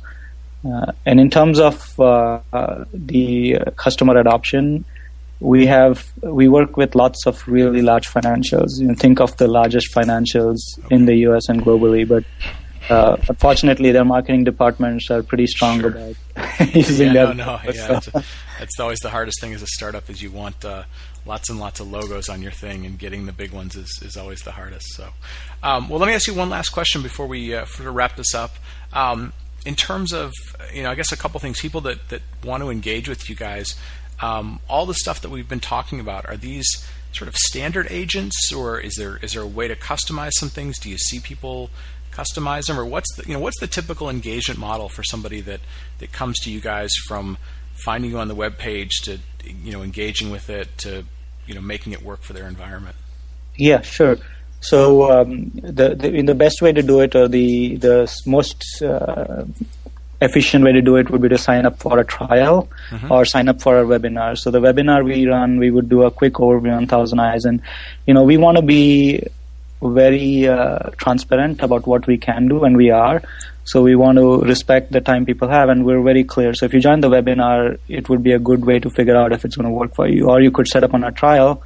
Uh, 0.65 0.91
and 1.05 1.19
in 1.19 1.29
terms 1.29 1.59
of 1.59 1.99
uh, 1.99 2.39
uh, 2.51 2.85
the 2.93 3.57
customer 3.75 4.17
adoption, 4.17 4.83
we 5.39 5.67
have 5.67 6.11
we 6.23 6.47
work 6.47 6.77
with 6.77 6.95
lots 6.95 7.27
of 7.27 7.47
really 7.47 7.81
large 7.81 8.07
financials. 8.07 8.79
You 8.79 8.87
know, 8.87 8.95
think 8.95 9.19
of 9.19 9.37
the 9.37 9.47
largest 9.47 9.93
financials 9.93 10.57
okay. 10.79 10.95
in 10.95 11.05
the 11.05 11.15
U.S. 11.27 11.47
and 11.47 11.61
globally, 11.61 12.07
but 12.07 12.23
uh, 12.89 13.17
unfortunately, 13.27 13.91
their 13.91 14.05
marketing 14.05 14.43
departments 14.43 15.09
are 15.09 15.23
pretty 15.23 15.47
strong 15.47 15.79
sure. 15.79 15.89
about 15.89 16.15
using 16.75 17.07
yeah, 17.07 17.25
that. 17.25 17.37
No, 17.37 17.45
no, 17.45 17.59
yeah, 17.65 17.87
that's, 17.87 18.09
that's, 18.59 18.79
always 18.79 18.99
the 18.99 19.09
hardest 19.09 19.41
thing 19.41 19.53
as 19.53 19.61
a 19.61 19.67
startup 19.67 20.09
is 20.09 20.21
you 20.21 20.31
want 20.31 20.63
uh, 20.63 20.83
lots 21.25 21.49
and 21.49 21.59
lots 21.59 21.79
of 21.79 21.91
logos 21.91 22.29
on 22.29 22.41
your 22.41 22.51
thing, 22.51 22.85
and 22.85 22.97
getting 22.97 23.25
the 23.25 23.31
big 23.31 23.51
ones 23.51 23.75
is, 23.75 23.99
is 24.03 24.17
always 24.17 24.41
the 24.41 24.51
hardest. 24.51 24.87
So, 24.95 25.09
um, 25.63 25.89
well, 25.89 25.99
let 25.99 26.07
me 26.07 26.13
ask 26.13 26.27
you 26.27 26.33
one 26.33 26.49
last 26.49 26.69
question 26.69 27.01
before 27.01 27.27
we 27.27 27.53
uh, 27.53 27.65
wrap 27.79 28.15
this 28.15 28.33
up. 28.33 28.55
Um, 28.93 29.33
in 29.65 29.75
terms 29.75 30.13
of, 30.13 30.31
you 30.73 30.83
know, 30.83 30.91
I 30.91 30.95
guess 30.95 31.11
a 31.11 31.17
couple 31.17 31.39
things. 31.39 31.59
People 31.59 31.81
that 31.81 32.09
that 32.09 32.21
want 32.43 32.63
to 32.63 32.69
engage 32.69 33.09
with 33.09 33.29
you 33.29 33.35
guys, 33.35 33.75
um, 34.21 34.59
all 34.69 34.85
the 34.85 34.93
stuff 34.93 35.21
that 35.21 35.29
we've 35.29 35.49
been 35.49 35.59
talking 35.59 35.99
about, 35.99 36.25
are 36.25 36.37
these 36.37 36.87
sort 37.11 37.27
of 37.27 37.35
standard 37.35 37.87
agents, 37.89 38.53
or 38.53 38.79
is 38.79 38.95
there 38.95 39.17
is 39.17 39.33
there 39.33 39.43
a 39.43 39.47
way 39.47 39.67
to 39.67 39.75
customize 39.75 40.31
some 40.33 40.49
things? 40.49 40.79
Do 40.79 40.89
you 40.89 40.97
see 40.97 41.19
people 41.19 41.69
customize 42.17 42.65
them, 42.65 42.79
or 42.79 42.85
what's 42.85 43.15
the 43.15 43.27
you 43.27 43.33
know 43.33 43.39
what's 43.39 43.59
the 43.59 43.67
typical 43.67 44.09
engagement 44.09 44.59
model 44.59 44.89
for 44.89 45.03
somebody 45.03 45.41
that 45.41 45.59
that 45.99 46.11
comes 46.11 46.39
to 46.39 46.51
you 46.51 46.59
guys 46.59 46.91
from 47.07 47.37
finding 47.85 48.11
you 48.11 48.17
on 48.17 48.27
the 48.27 48.35
web 48.35 48.57
page 48.57 49.01
to 49.03 49.19
you 49.45 49.71
know 49.71 49.83
engaging 49.83 50.31
with 50.31 50.49
it 50.49 50.67
to 50.79 51.03
you 51.45 51.53
know 51.53 51.61
making 51.61 51.93
it 51.93 52.01
work 52.01 52.21
for 52.21 52.33
their 52.33 52.47
environment? 52.47 52.95
Yeah, 53.55 53.81
sure. 53.81 54.17
So 54.59 55.11
um, 55.11 55.51
the, 55.53 55.95
the 55.95 56.21
the 56.21 56.35
best 56.35 56.61
way 56.61 56.71
to 56.73 56.81
do 56.81 57.01
it, 57.01 57.15
or 57.15 57.27
the 57.27 57.75
the 57.77 58.21
most 58.25 58.81
uh, 58.81 59.45
efficient 60.19 60.65
way 60.65 60.71
to 60.71 60.81
do 60.81 60.95
it, 60.95 61.09
would 61.11 61.21
be 61.21 61.29
to 61.29 61.37
sign 61.37 61.65
up 61.65 61.77
for 61.77 61.99
a 61.99 62.05
trial 62.05 62.67
mm-hmm. 62.89 63.11
or 63.11 63.23
sign 63.25 63.47
up 63.49 63.61
for 63.61 63.79
a 63.79 63.85
webinar. 63.85 64.37
So 64.37 64.49
the 64.49 64.59
webinar 64.59 65.05
we 65.05 65.27
run, 65.27 65.59
we 65.59 65.69
would 65.69 65.89
do 65.89 66.03
a 66.03 66.11
quick 66.11 66.33
overview 66.33 66.75
on 66.75 66.87
Thousand 66.87 67.19
Eyes, 67.19 67.45
and 67.45 67.61
you 68.07 68.13
know 68.15 68.23
we 68.23 68.37
want 68.37 68.57
to 68.57 68.63
be 68.63 69.23
very 69.81 70.47
uh, 70.47 70.89
transparent 70.97 71.61
about 71.61 71.85
what 71.85 72.07
we 72.07 72.17
can 72.17 72.47
do, 72.47 72.63
and 72.63 72.75
we 72.75 72.89
are. 72.91 73.21
So 73.63 73.81
we 73.81 73.95
want 73.95 74.17
to 74.17 74.41
respect 74.41 74.91
the 74.91 75.01
time 75.01 75.25
people 75.25 75.49
have, 75.49 75.69
and 75.69 75.85
we're 75.85 76.01
very 76.01 76.23
clear. 76.23 76.53
So 76.53 76.65
if 76.65 76.73
you 76.73 76.79
join 76.79 77.01
the 77.01 77.09
webinar, 77.09 77.77
it 77.89 78.07
would 78.09 78.23
be 78.23 78.31
a 78.31 78.39
good 78.39 78.65
way 78.65 78.79
to 78.79 78.89
figure 78.89 79.15
out 79.15 79.33
if 79.33 79.43
it's 79.43 79.55
going 79.55 79.67
to 79.67 79.73
work 79.73 79.93
for 79.93 80.07
you, 80.07 80.29
or 80.29 80.41
you 80.41 80.51
could 80.51 80.67
set 80.67 80.83
up 80.83 80.93
on 80.93 81.03
a 81.03 81.11
trial. 81.11 81.61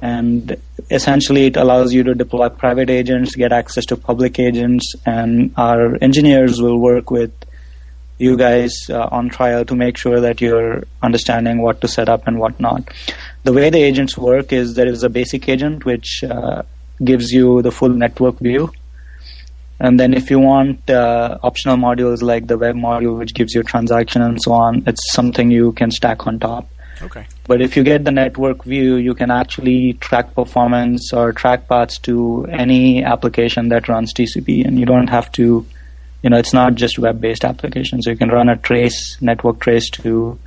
And 0.00 0.56
essentially, 0.90 1.46
it 1.46 1.56
allows 1.56 1.92
you 1.92 2.02
to 2.04 2.14
deploy 2.14 2.48
private 2.48 2.90
agents, 2.90 3.34
get 3.34 3.52
access 3.52 3.84
to 3.86 3.96
public 3.96 4.38
agents, 4.38 4.94
and 5.04 5.52
our 5.56 5.96
engineers 6.02 6.60
will 6.60 6.78
work 6.78 7.10
with 7.10 7.32
you 8.18 8.36
guys 8.36 8.72
uh, 8.88 9.08
on 9.10 9.28
trial 9.28 9.64
to 9.64 9.74
make 9.74 9.96
sure 9.96 10.20
that 10.20 10.40
you're 10.40 10.84
understanding 11.02 11.60
what 11.60 11.80
to 11.80 11.88
set 11.88 12.08
up 12.08 12.26
and 12.26 12.38
what 12.38 12.58
not. 12.60 12.88
The 13.42 13.52
way 13.52 13.70
the 13.70 13.82
agents 13.82 14.16
work 14.16 14.52
is 14.52 14.74
there 14.74 14.86
is 14.86 15.02
a 15.02 15.08
basic 15.08 15.48
agent 15.48 15.84
which 15.84 16.22
uh, 16.22 16.62
gives 17.04 17.32
you 17.32 17.62
the 17.62 17.70
full 17.70 17.88
network 17.88 18.38
view. 18.38 18.70
And 19.80 19.98
then 19.98 20.14
if 20.14 20.30
you 20.30 20.38
want 20.38 20.88
uh, 20.88 21.38
optional 21.42 21.76
modules 21.76 22.22
like 22.22 22.46
the 22.46 22.56
web 22.56 22.76
module, 22.76 23.18
which 23.18 23.34
gives 23.34 23.52
you 23.54 23.62
transaction 23.64 24.22
and 24.22 24.40
so 24.40 24.52
on, 24.52 24.84
it's 24.86 25.12
something 25.12 25.50
you 25.50 25.72
can 25.72 25.90
stack 25.90 26.26
on 26.26 26.38
top. 26.38 26.68
Okay. 27.02 27.26
But 27.48 27.60
if 27.60 27.76
you 27.76 27.82
get 27.82 28.04
the 28.04 28.12
network 28.12 28.64
view, 28.64 28.94
you 28.94 29.14
can 29.14 29.30
actually 29.30 29.94
track 29.94 30.34
performance 30.34 31.12
or 31.12 31.32
track 31.32 31.68
paths 31.68 31.98
to 32.00 32.46
any 32.48 33.02
application 33.02 33.70
that 33.70 33.88
runs 33.88 34.14
TCP, 34.14 34.64
and 34.64 34.78
you 34.78 34.86
don't 34.86 35.08
have 35.08 35.32
to, 35.32 35.66
you 36.22 36.30
know, 36.30 36.36
it's 36.36 36.52
not 36.52 36.76
just 36.76 37.00
web-based 37.00 37.44
applications. 37.44 38.06
You 38.06 38.16
can 38.16 38.28
run 38.28 38.48
a 38.48 38.56
trace, 38.56 39.20
network 39.20 39.58
trace 39.58 39.90
to 39.90 40.38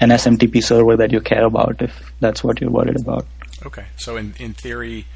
an 0.00 0.10
SMTP 0.10 0.62
server 0.62 0.96
that 0.96 1.10
you 1.10 1.20
care 1.20 1.44
about 1.44 1.80
if 1.80 2.12
that's 2.20 2.44
what 2.44 2.60
you're 2.60 2.70
worried 2.70 3.00
about. 3.00 3.24
Okay. 3.64 3.86
So 3.96 4.16
in 4.16 4.34
in 4.38 4.52
theory, 4.52 5.06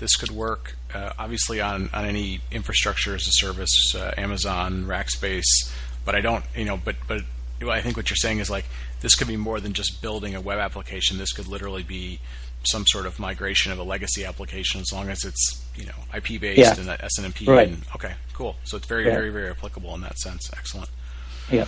this 0.00 0.16
could 0.16 0.30
work 0.30 0.76
uh, 0.92 1.12
obviously 1.18 1.60
on, 1.60 1.88
on 1.92 2.04
any 2.04 2.40
infrastructure 2.50 3.14
as 3.14 3.28
a 3.28 3.32
service, 3.32 3.94
uh, 3.94 4.12
Amazon, 4.16 4.84
Rackspace, 4.84 5.70
but 6.04 6.14
I 6.14 6.20
don't, 6.20 6.44
you 6.56 6.64
know, 6.64 6.80
but 6.82 6.96
but 7.06 7.22
I 7.68 7.80
think 7.82 7.96
what 7.96 8.10
you're 8.10 8.16
saying 8.16 8.38
is 8.38 8.50
like 8.50 8.64
this 9.00 9.14
could 9.14 9.28
be 9.28 9.36
more 9.36 9.60
than 9.60 9.72
just 9.72 10.02
building 10.02 10.34
a 10.34 10.40
web 10.40 10.58
application. 10.58 11.18
This 11.18 11.32
could 11.32 11.46
literally 11.46 11.82
be 11.82 12.20
some 12.64 12.84
sort 12.86 13.06
of 13.06 13.18
migration 13.18 13.72
of 13.72 13.78
a 13.78 13.82
legacy 13.82 14.24
application 14.24 14.80
as 14.80 14.92
long 14.92 15.08
as 15.08 15.24
it's 15.24 15.64
you 15.76 15.86
know 15.86 15.94
IP 16.14 16.40
based 16.40 16.58
yeah. 16.58 16.74
and 16.76 16.88
SNMP. 16.88 17.46
Right. 17.46 17.68
And, 17.68 17.82
okay, 17.94 18.14
cool. 18.34 18.56
So 18.64 18.76
it's 18.76 18.86
very 18.86 19.06
yeah. 19.06 19.12
very 19.12 19.30
very 19.30 19.50
applicable 19.50 19.94
in 19.94 20.00
that 20.00 20.18
sense. 20.18 20.50
Excellent. 20.56 20.90
Yeah. 21.50 21.66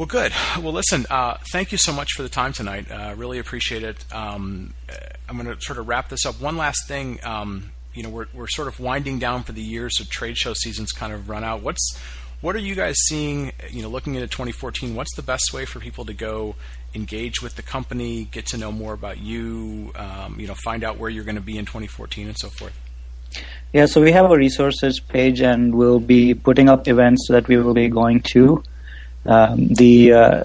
Well, 0.00 0.06
good. 0.06 0.32
Well, 0.58 0.72
listen, 0.72 1.04
uh, 1.10 1.36
thank 1.52 1.72
you 1.72 1.76
so 1.76 1.92
much 1.92 2.14
for 2.16 2.22
the 2.22 2.30
time 2.30 2.54
tonight. 2.54 2.90
Uh, 2.90 3.12
really 3.18 3.38
appreciate 3.38 3.82
it. 3.82 4.02
Um, 4.10 4.72
I'm 5.28 5.36
going 5.36 5.54
to 5.54 5.60
sort 5.60 5.78
of 5.78 5.88
wrap 5.88 6.08
this 6.08 6.24
up. 6.24 6.40
One 6.40 6.56
last 6.56 6.88
thing. 6.88 7.20
Um, 7.22 7.72
you 7.92 8.02
know, 8.02 8.08
we're, 8.08 8.24
we're 8.32 8.48
sort 8.48 8.66
of 8.66 8.80
winding 8.80 9.18
down 9.18 9.42
for 9.42 9.52
the 9.52 9.60
year, 9.60 9.90
so 9.90 10.04
trade 10.08 10.38
show 10.38 10.54
season's 10.54 10.90
kind 10.92 11.12
of 11.12 11.28
run 11.28 11.44
out. 11.44 11.60
What's 11.60 11.98
what 12.40 12.56
are 12.56 12.60
you 12.60 12.74
guys 12.74 12.96
seeing? 13.08 13.52
You 13.68 13.82
know, 13.82 13.90
looking 13.90 14.14
into 14.14 14.26
2014, 14.26 14.94
what's 14.94 15.14
the 15.16 15.22
best 15.22 15.52
way 15.52 15.66
for 15.66 15.80
people 15.80 16.06
to 16.06 16.14
go 16.14 16.54
engage 16.94 17.42
with 17.42 17.56
the 17.56 17.62
company, 17.62 18.24
get 18.24 18.46
to 18.46 18.56
know 18.56 18.72
more 18.72 18.94
about 18.94 19.18
you, 19.18 19.92
um, 19.96 20.40
you 20.40 20.46
know, 20.46 20.54
find 20.54 20.82
out 20.82 20.96
where 20.96 21.10
you're 21.10 21.24
going 21.24 21.34
to 21.34 21.42
be 21.42 21.58
in 21.58 21.66
2014 21.66 22.26
and 22.26 22.38
so 22.38 22.48
forth? 22.48 22.72
Yeah, 23.74 23.84
so 23.84 24.00
we 24.00 24.12
have 24.12 24.30
a 24.30 24.34
resources 24.34 24.98
page, 24.98 25.42
and 25.42 25.74
we'll 25.74 26.00
be 26.00 26.32
putting 26.32 26.70
up 26.70 26.88
events 26.88 27.26
that 27.28 27.48
we 27.48 27.58
will 27.58 27.74
be 27.74 27.90
going 27.90 28.20
to. 28.32 28.62
Um, 29.26 29.68
the 29.68 30.12
uh, 30.12 30.44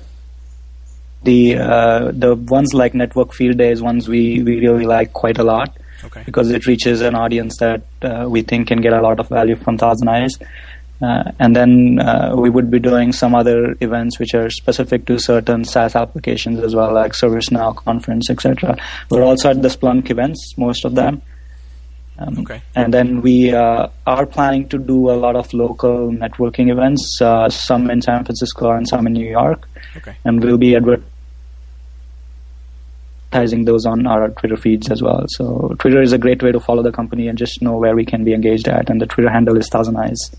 the 1.24 1.58
uh, 1.58 2.12
the 2.12 2.36
ones 2.36 2.74
like 2.74 2.94
Network 2.94 3.34
Field 3.34 3.58
Days 3.58 3.82
ones 3.82 4.08
we, 4.08 4.44
we 4.44 4.60
really 4.60 4.86
like 4.86 5.14
quite 5.14 5.38
a 5.38 5.44
lot 5.44 5.76
okay. 6.04 6.24
because 6.26 6.52
it 6.52 6.66
reaches 6.68 7.02
an 7.02 7.16
audience 7.16 7.58
that 7.60 7.82
uh, 8.02 8.26
we 8.30 8.42
think 8.42 8.68
can 8.68 8.82
get 8.82 8.94
a 8.94 9.02
lot 9.02 9.20
of 9.20 9.28
value 9.28 9.56
from 9.56 9.78
Thousand 9.78 10.08
Eyes. 10.08 10.38
Uh, 11.02 11.30
and 11.40 11.54
then 11.56 12.00
uh, 12.00 12.34
we 12.38 12.50
would 12.50 12.72
be 12.72 12.80
doing 12.80 13.12
some 13.12 13.36
other 13.36 13.76
events 13.82 14.18
which 14.18 14.34
are 14.34 14.50
specific 14.50 15.06
to 15.06 15.20
certain 15.20 15.66
SaaS 15.66 15.94
applications 15.94 16.60
as 16.60 16.74
well, 16.74 16.94
like 16.94 17.12
ServiceNow 17.12 17.76
conference, 17.76 18.30
etc. 18.30 18.78
We're 19.10 19.24
also 19.24 19.50
at 19.50 19.62
the 19.62 19.68
Splunk 19.68 20.10
events, 20.10 20.54
most 20.58 20.86
of 20.86 20.96
them. 20.96 21.22
Um, 22.18 22.40
okay. 22.40 22.62
And 22.76 22.94
then 22.94 23.22
we 23.22 23.54
uh, 23.54 23.88
are 24.08 24.26
planning 24.26 24.70
to 24.70 24.78
do 24.78 25.10
a 25.10 25.18
lot 25.18 25.36
of 25.36 25.54
local 25.54 26.12
networking 26.12 26.72
events, 26.72 27.20
uh, 27.22 27.50
some 27.50 27.90
in 27.90 28.02
San 28.02 28.24
Francisco 28.24 28.72
and 28.72 28.88
some 28.88 29.06
in 29.08 29.14
New 29.14 29.30
York. 29.30 29.68
Okay. 29.98 30.16
And 30.24 30.42
we'll 30.42 30.58
be 30.58 30.76
advertising 30.76 31.04
those 33.66 33.86
on 33.86 34.08
our 34.08 34.30
Twitter 34.30 34.56
feeds 34.56 34.90
as 34.90 35.02
well. 35.02 35.26
So 35.30 35.76
Twitter 35.80 36.02
is 36.02 36.14
a 36.14 36.18
great 36.18 36.42
way 36.42 36.54
to 36.54 36.60
follow 36.60 36.84
the 36.84 36.92
company 36.92 37.28
and 37.28 37.38
just 37.38 37.62
know 37.62 37.78
where 37.78 37.96
we 37.96 38.06
can 38.06 38.24
be 38.24 38.34
engaged 38.34 38.70
at. 38.70 38.90
And 38.90 39.02
the 39.02 39.08
Twitter 39.08 39.30
handle 39.30 39.58
is 39.58 39.68
Thousand 39.68 39.98
Eyes 39.98 40.32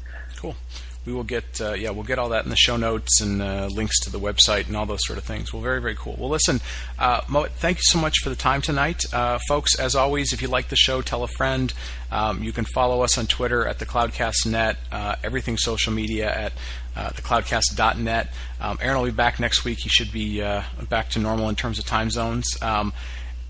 we 1.06 1.12
will 1.12 1.24
get 1.24 1.60
uh, 1.60 1.72
yeah 1.72 1.90
we'll 1.90 2.04
get 2.04 2.18
all 2.18 2.30
that 2.30 2.44
in 2.44 2.50
the 2.50 2.56
show 2.56 2.76
notes 2.76 3.20
and 3.20 3.40
uh, 3.40 3.68
links 3.72 3.98
to 4.00 4.10
the 4.10 4.18
website 4.18 4.66
and 4.66 4.76
all 4.76 4.84
those 4.84 5.06
sort 5.06 5.18
of 5.18 5.24
things. 5.24 5.52
Well, 5.52 5.62
very 5.62 5.80
very 5.80 5.94
cool. 5.94 6.16
Well, 6.18 6.28
listen, 6.28 6.60
uh, 6.98 7.20
Mohit, 7.22 7.50
thank 7.50 7.78
you 7.78 7.84
so 7.84 7.98
much 7.98 8.18
for 8.22 8.28
the 8.28 8.36
time 8.36 8.60
tonight, 8.60 9.02
uh, 9.12 9.38
folks. 9.48 9.78
As 9.78 9.94
always, 9.94 10.32
if 10.32 10.42
you 10.42 10.48
like 10.48 10.68
the 10.68 10.76
show, 10.76 11.00
tell 11.00 11.22
a 11.22 11.28
friend. 11.28 11.72
Um, 12.10 12.42
you 12.42 12.52
can 12.52 12.64
follow 12.64 13.02
us 13.02 13.16
on 13.18 13.26
Twitter 13.26 13.66
at 13.66 13.78
the 13.78 13.86
Cloudcast.net, 13.86 14.76
uh, 14.92 15.16
everything 15.24 15.56
social 15.56 15.92
media 15.92 16.32
at 16.32 16.52
uh, 16.94 17.10
thecloudcast.net. 17.10 18.28
Um, 18.60 18.78
Aaron 18.80 18.98
will 18.98 19.06
be 19.06 19.10
back 19.10 19.40
next 19.40 19.64
week. 19.64 19.78
He 19.80 19.88
should 19.88 20.12
be 20.12 20.40
back 20.88 21.10
to 21.10 21.18
normal 21.18 21.48
in 21.48 21.56
terms 21.56 21.78
of 21.78 21.84
time 21.84 22.10
zones. 22.10 22.46
Um, 22.62 22.92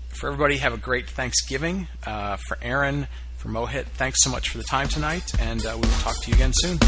for 0.09 0.27
everybody, 0.27 0.57
have 0.57 0.73
a 0.73 0.77
great 0.77 1.09
Thanksgiving. 1.09 1.87
for 2.03 2.57
Aaron, 2.61 3.07
for 3.37 3.49
Mohit, 3.49 3.85
thanks 3.85 4.23
so 4.23 4.31
much 4.31 4.49
for 4.49 4.57
the 4.57 4.63
time 4.63 4.87
tonight, 4.87 5.31
and 5.39 5.61
we 5.61 5.69
will 5.69 5.81
talk 5.99 6.19
to 6.23 6.31
you 6.31 6.35
again 6.35 6.51
soon. 6.55 6.79